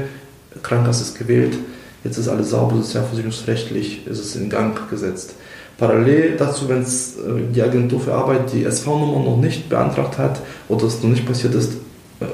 [0.62, 1.56] Krankenkasse ist gewählt,
[2.04, 5.34] jetzt ist alles sauber, sozialversicherungsrechtlich ist es in Gang gesetzt.
[5.78, 10.40] Parallel dazu, wenn es äh, die Agentur für Arbeit die SV-Nummer noch nicht beantragt hat
[10.68, 11.74] oder es noch nicht passiert ist,
[12.20, 12.26] äh,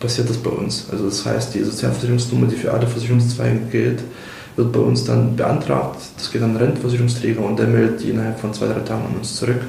[0.00, 0.86] passiert das bei uns.
[0.90, 4.00] Also das heißt, die Sozialversicherungsnummer, die für alle Versicherungszweige gilt,
[4.56, 6.00] wird bei uns dann beantragt.
[6.16, 9.16] Das geht an den Rentenversicherungsträger und der meldet die innerhalb von zwei, drei Tagen an
[9.16, 9.60] uns zurück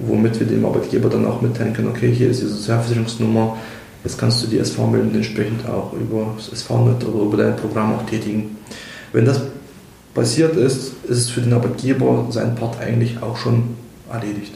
[0.00, 3.56] womit wir dem Arbeitgeber dann auch mitteilen können, okay, hier ist die Sozialversicherungsnummer,
[4.04, 7.94] jetzt kannst du die SV melden, entsprechend auch über das SV-Net oder über dein Programm
[7.94, 8.56] auch tätigen.
[9.12, 9.40] Wenn das
[10.14, 13.76] passiert ist, ist es für den Arbeitgeber sein Part eigentlich auch schon
[14.10, 14.52] erledigt.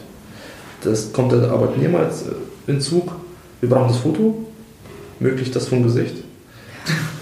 [0.82, 2.26] Das kommt der Arbeitnehmer jetzt
[2.66, 3.12] in Zug,
[3.60, 4.46] wir brauchen das Foto,
[5.18, 6.25] möglichst das vom Gesicht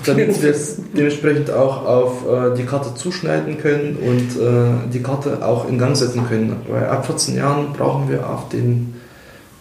[0.07, 5.45] damit wir es dementsprechend auch auf äh, die Karte zuschneiden können und äh, die Karte
[5.45, 6.57] auch in Gang setzen können.
[6.69, 8.95] Weil ab 14 Jahren brauchen wir auf den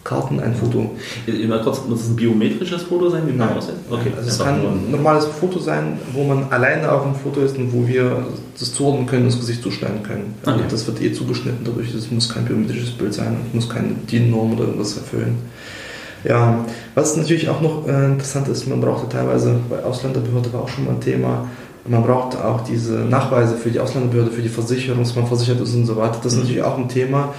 [0.04, 0.90] Karten ein Foto.
[1.26, 3.56] Immer kurz, muss es ein biometrisches Foto sein, wie man Nein.
[3.56, 3.74] aussieht?
[3.90, 7.56] Okay, also es kann ein normales Foto sein, wo man alleine auf dem Foto ist
[7.56, 8.26] und wo wir
[8.58, 10.34] das zuordnen können und das Gesicht zuschneiden können.
[10.44, 10.68] Also Okay.
[10.70, 14.52] Das wird eh zugeschnitten dadurch, es muss kein biometrisches Bild sein, es muss keine DIN-Norm
[14.52, 15.38] oder irgendwas erfüllen.
[16.24, 16.64] Ja,
[16.94, 20.68] was natürlich auch noch äh, interessant ist, man braucht ja teilweise, bei Ausländerbehörde war auch
[20.68, 21.46] schon mal ein Thema,
[21.86, 25.74] man braucht auch diese Nachweise für die Ausländerbehörde, für die Versicherung, dass man versichert ist
[25.74, 26.18] und so weiter.
[26.22, 27.34] Das ist natürlich auch ein Thema.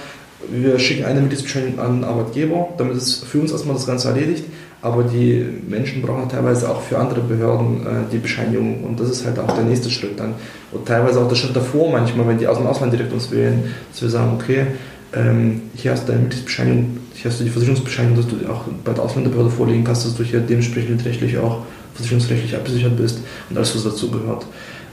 [0.48, 4.44] Wir schicken eine Mitgliedsbescheinigung an den Arbeitgeber, damit ist für uns erstmal das Ganze erledigt.
[4.82, 9.26] Aber die Menschen brauchen teilweise auch für andere Behörden äh, die Bescheinigung und das ist
[9.26, 10.34] halt auch der nächste Schritt dann.
[10.70, 13.74] Und teilweise auch der Schritt davor manchmal, wenn die aus dem Ausland direkt uns wählen,
[13.90, 14.66] dass wir sagen, okay,
[15.12, 19.02] ähm, hier hast du deine Mitgliedsbescheinigung, hast du die Versicherungsbescheinigung, dass du auch bei der
[19.04, 21.62] Ausländerbehörde vorlegen kannst, dass du hier dementsprechend rechtlich auch
[21.94, 24.46] versicherungsrechtlich abgesichert bist und alles, was dazu gehört.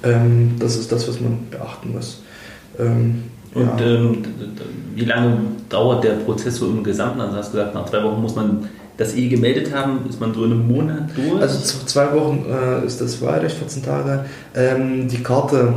[0.04, 2.22] Ähm, das ist das, was man beachten muss.
[2.80, 3.86] Ähm, Und ja.
[3.86, 4.18] ähm,
[4.96, 5.38] wie lange
[5.70, 7.22] dauert der Prozess so im Gesamten?
[7.22, 10.34] Also hast du gesagt, nach zwei Wochen muss man das eh gemeldet haben, ist man
[10.34, 11.42] so in einem Monat durch?
[11.42, 14.26] Also zwei Wochen äh, ist das Wahlrecht, 14 Tage.
[14.56, 15.74] Ähm, die Karte,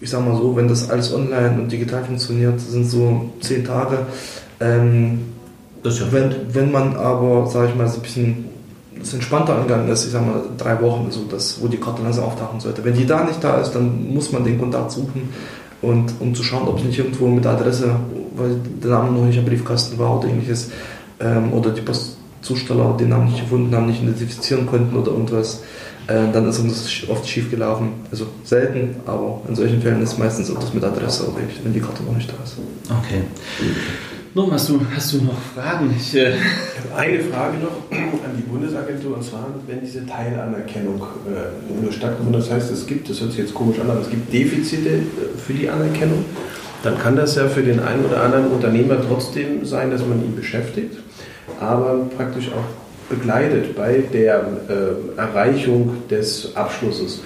[0.00, 3.98] ich sag mal so, wenn das alles online und digital funktioniert, sind so 10 Tage.
[4.60, 5.20] Ähm,
[5.82, 8.44] das ja wenn, wenn man aber, sage ich mal, so ein bisschen
[8.98, 12.24] das entspannter angegangen ist, ich sag mal, drei Wochen so das, wo die Karte langsam
[12.24, 12.84] auftauchen sollte.
[12.84, 15.30] Wenn die da nicht da ist, dann muss man den Kontakt suchen
[15.80, 17.96] und um zu schauen, ob es nicht irgendwo mit der Adresse,
[18.36, 20.70] weil der Name noch nicht am Briefkasten war oder ähnliches,
[21.20, 25.62] ähm, oder die Postzusteller den Namen nicht gefunden haben, nicht identifizieren konnten oder irgendwas,
[26.06, 27.92] äh, dann ist uns oft schief gelaufen.
[28.10, 31.26] Also selten, aber in solchen Fällen ist meistens auch das mit Adresse
[31.62, 32.56] wenn die Karte noch nicht da ist.
[32.90, 33.22] Okay.
[34.32, 35.92] Nun, hast du, hast du noch Fragen?
[35.98, 41.02] Ich, äh, Ich habe eine Frage noch an die Bundesagentur und zwar, wenn diese Teilanerkennung
[41.26, 44.00] äh, nur stattgefunden hat, das heißt, es gibt, das hört sich jetzt komisch an, aber
[44.00, 45.02] es gibt Defizite äh,
[45.36, 46.24] für die Anerkennung,
[46.84, 50.36] dann kann das ja für den einen oder anderen Unternehmer trotzdem sein, dass man ihn
[50.36, 50.96] beschäftigt,
[51.58, 57.22] aber praktisch auch begleitet bei der äh, Erreichung des Abschlusses.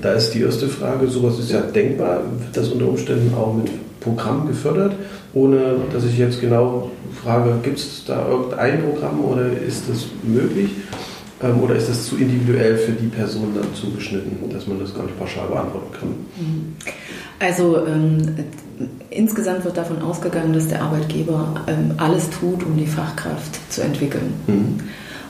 [0.00, 3.68] Da ist die erste Frage, sowas ist ja denkbar, wird das unter Umständen auch mit
[3.98, 4.92] Programm gefördert,
[5.36, 6.90] ohne dass ich jetzt genau
[7.22, 10.70] frage, gibt es da irgendein Programm oder ist das möglich?
[11.42, 15.02] Ähm, oder ist das zu individuell für die Person dann zugeschnitten, dass man das gar
[15.02, 16.76] nicht pauschal beantworten kann?
[17.38, 18.22] Also ähm,
[19.10, 24.32] insgesamt wird davon ausgegangen, dass der Arbeitgeber ähm, alles tut, um die Fachkraft zu entwickeln.
[24.46, 24.80] Mhm.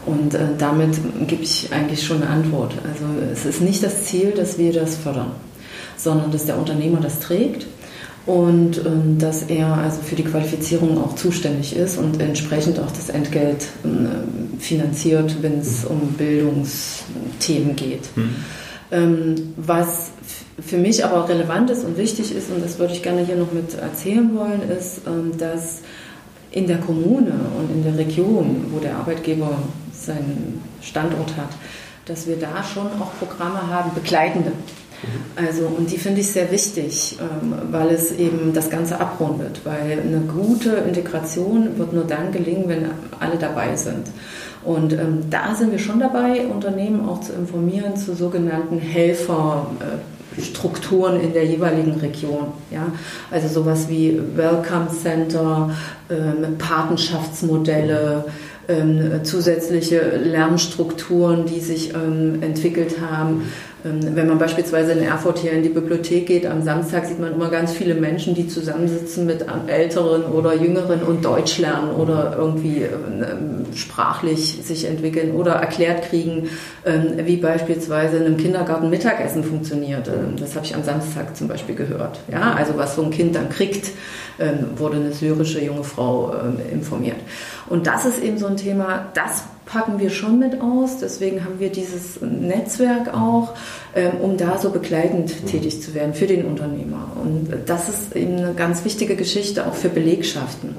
[0.07, 2.75] Und äh, damit gebe ich eigentlich schon eine Antwort.
[2.89, 5.33] Also es ist nicht das Ziel, dass wir das fördern,
[5.97, 7.67] sondern dass der Unternehmer das trägt
[8.27, 13.09] und ähm, dass er also für die Qualifizierung auch zuständig ist und entsprechend auch das
[13.09, 18.17] Entgelt äh, finanziert, wenn es um Bildungsthemen geht.
[18.17, 18.35] Mhm.
[18.91, 20.11] Ähm, was
[20.65, 23.53] für mich aber relevant ist und wichtig ist, und das würde ich gerne hier noch
[23.53, 25.81] mit erzählen wollen, ist, ähm, dass
[26.51, 29.59] in der Kommune und in der Region, wo der Arbeitgeber
[29.93, 31.51] seinen Standort hat,
[32.07, 34.53] dass wir da schon auch Programme haben, begleitende.
[35.37, 40.01] Also, und die finde ich sehr wichtig, ähm, weil es eben das Ganze abrundet, weil
[40.01, 42.87] eine gute Integration wird nur dann gelingen, wenn
[43.21, 44.07] alle dabei sind.
[44.65, 51.33] Und ähm, da sind wir schon dabei, Unternehmen auch zu informieren zu sogenannten Helferstrukturen in
[51.33, 52.49] der jeweiligen Region.
[52.73, 52.91] Ja?
[53.31, 55.71] Also sowas wie Welcome Center,
[56.11, 58.25] ähm, Patenschaftsmodelle,
[58.69, 63.43] ähm, zusätzliche Lernstrukturen, die sich ähm, entwickelt haben.
[63.85, 67.35] Ähm, wenn man beispielsweise in Erfurt hier in die Bibliothek geht, am Samstag sieht man
[67.35, 72.83] immer ganz viele Menschen, die zusammensitzen mit Älteren oder Jüngeren und Deutsch lernen oder irgendwie
[72.83, 76.49] ähm, sprachlich sich entwickeln oder erklärt kriegen,
[76.85, 80.11] ähm, wie beispielsweise in einem Kindergarten Mittagessen funktioniert.
[80.39, 82.21] Das habe ich am Samstag zum Beispiel gehört.
[82.31, 83.91] Ja, also was so ein Kind dann kriegt,
[84.77, 86.35] wurde eine syrische junge Frau
[86.71, 87.17] informiert.
[87.69, 90.99] Und das ist eben so ein Thema, das packen wir schon mit aus.
[90.99, 93.55] Deswegen haben wir dieses Netzwerk auch,
[94.21, 97.13] um da so begleitend tätig zu werden für den Unternehmer.
[97.23, 100.75] Und das ist eben eine ganz wichtige Geschichte auch für Belegschaften.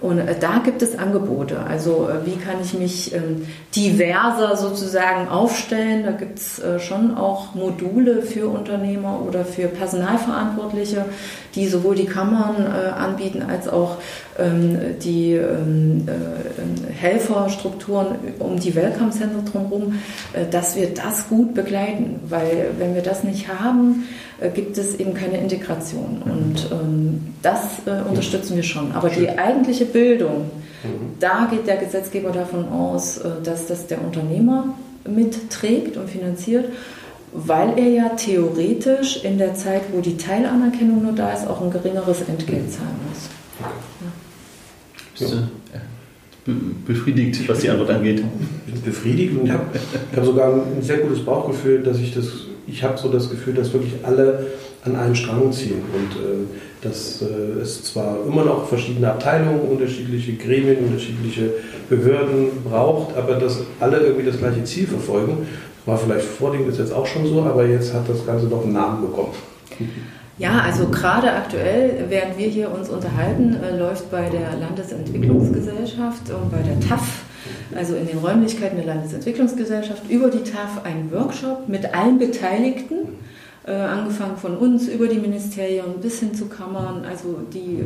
[0.00, 1.60] Und äh, da gibt es Angebote.
[1.60, 3.46] Also äh, wie kann ich mich ähm,
[3.76, 6.04] diverser sozusagen aufstellen?
[6.04, 11.04] Da gibt es äh, schon auch Module für Unternehmer oder für Personalverantwortliche,
[11.54, 13.96] die sowohl die Kammern anbieten als auch
[14.38, 16.06] ähm, die ähm,
[16.88, 18.06] Helferstrukturen
[18.38, 19.98] um die Welcome Center drumherum,
[20.52, 22.20] dass wir das gut begleiten.
[22.28, 24.04] Weil wenn wir das nicht haben,
[24.54, 26.22] gibt es eben keine Integration.
[26.24, 26.68] Und
[27.42, 27.60] das
[28.08, 28.92] unterstützen wir schon.
[28.92, 30.50] Aber die eigentliche Bildung,
[30.82, 31.16] mhm.
[31.18, 34.74] da geht der Gesetzgeber davon aus, äh, dass das der Unternehmer
[35.08, 36.66] mitträgt und finanziert,
[37.32, 41.70] weil er ja theoretisch in der Zeit, wo die Teilanerkennung nur da ist, auch ein
[41.70, 43.28] geringeres Entgelt zahlen muss.
[45.20, 45.26] Ja.
[45.26, 45.80] Ja.
[46.86, 48.24] Befriedigt, was die Antwort angeht.
[48.84, 49.66] Befriedigt und ich habe
[50.16, 53.72] hab sogar ein sehr gutes Bauchgefühl, dass ich das, ich habe so das Gefühl, dass
[53.72, 54.46] wirklich alle
[54.84, 56.46] an einem Strang ziehen und äh,
[56.82, 61.52] dass äh, es zwar immer noch verschiedene Abteilungen, unterschiedliche Gremien, unterschiedliche
[61.88, 65.46] Behörden braucht, aber dass alle irgendwie das gleiche Ziel verfolgen.
[65.86, 68.74] War vielleicht vor dem Gesetz auch schon so, aber jetzt hat das Ganze noch einen
[68.74, 69.32] Namen bekommen.
[70.38, 76.50] Ja, also gerade aktuell, während wir hier uns unterhalten, äh, läuft bei der Landesentwicklungsgesellschaft und
[76.50, 77.24] bei der TAF,
[77.74, 83.08] also in den Räumlichkeiten der Landesentwicklungsgesellschaft, über die TAF ein Workshop mit allen Beteiligten
[83.66, 87.84] äh, angefangen von uns über die Ministerien bis hin zu Kammern, also die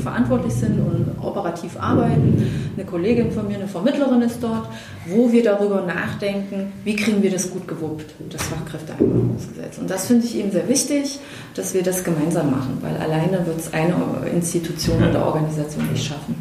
[0.00, 2.72] verantwortlich sind und operativ arbeiten.
[2.76, 4.68] Eine Kollegin von mir, eine Vermittlerin ist dort,
[5.06, 9.78] wo wir darüber nachdenken, wie kriegen wir das gut gewuppt, das Fachkräfteeinwanderungsgesetz.
[9.78, 11.18] Und das finde ich eben sehr wichtig,
[11.54, 13.96] dass wir das gemeinsam machen, weil alleine wird es eine
[14.32, 16.36] Institution oder Organisation nicht schaffen.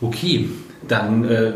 [0.00, 0.48] Okay,
[0.88, 1.52] dann, äh,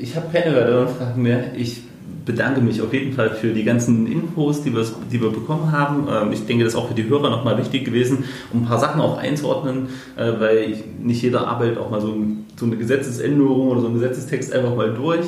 [0.00, 1.54] ich habe keine weiteren Fragen mehr.
[1.56, 1.82] Ich
[2.24, 6.06] bedanke mich auf jeden Fall für die ganzen Infos, die wir, die wir bekommen haben.
[6.10, 8.78] Ähm, ich denke, das ist auch für die Hörer nochmal wichtig gewesen, um ein paar
[8.78, 12.14] Sachen auch einzuordnen, äh, weil nicht jeder arbeitet auch mal so,
[12.56, 15.26] so eine Gesetzesänderung oder so einen Gesetzestext einfach mal durch.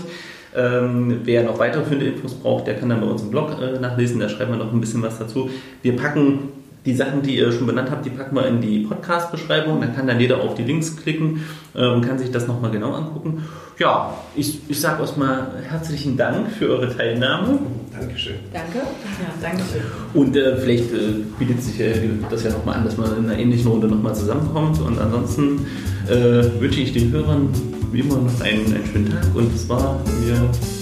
[0.54, 4.20] Ähm, wer noch weiterführende Infos braucht, der kann dann bei uns im Blog äh, nachlesen,
[4.20, 5.48] da schreiben wir noch ein bisschen was dazu.
[5.80, 6.50] Wir packen
[6.84, 9.80] die Sachen, die ihr schon benannt habt, die packen wir in die Podcast-Beschreibung.
[9.80, 13.44] Da kann dann jeder auf die Links klicken und kann sich das nochmal genau angucken.
[13.78, 17.58] Ja, ich, ich sage erstmal herzlichen Dank für eure Teilnahme.
[17.92, 18.36] Dankeschön.
[18.52, 18.78] Danke.
[18.78, 19.82] Ja, danke schön.
[20.14, 21.94] Und äh, vielleicht äh, bietet sich äh,
[22.30, 24.80] das ja nochmal an, dass man in einer ähnlichen Runde nochmal zusammenkommt.
[24.80, 25.66] Und ansonsten
[26.08, 27.48] äh, wünsche ich den Hörern
[27.92, 29.34] wie immer noch einen, einen schönen Tag.
[29.34, 30.34] Und es war mir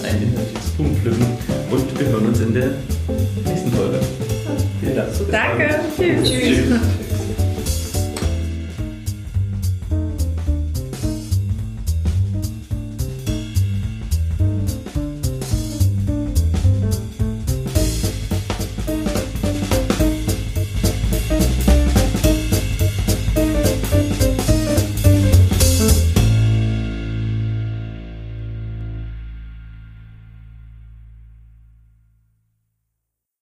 [0.07, 1.25] ein inhaltliches Blumenpflücken.
[1.71, 2.71] Und wir hören uns in der
[3.45, 3.99] nächsten Folge.
[4.81, 5.09] Vielen Dank.
[5.31, 5.79] Danke.
[5.95, 6.29] Tschüss.
[6.29, 7.10] Tschüss.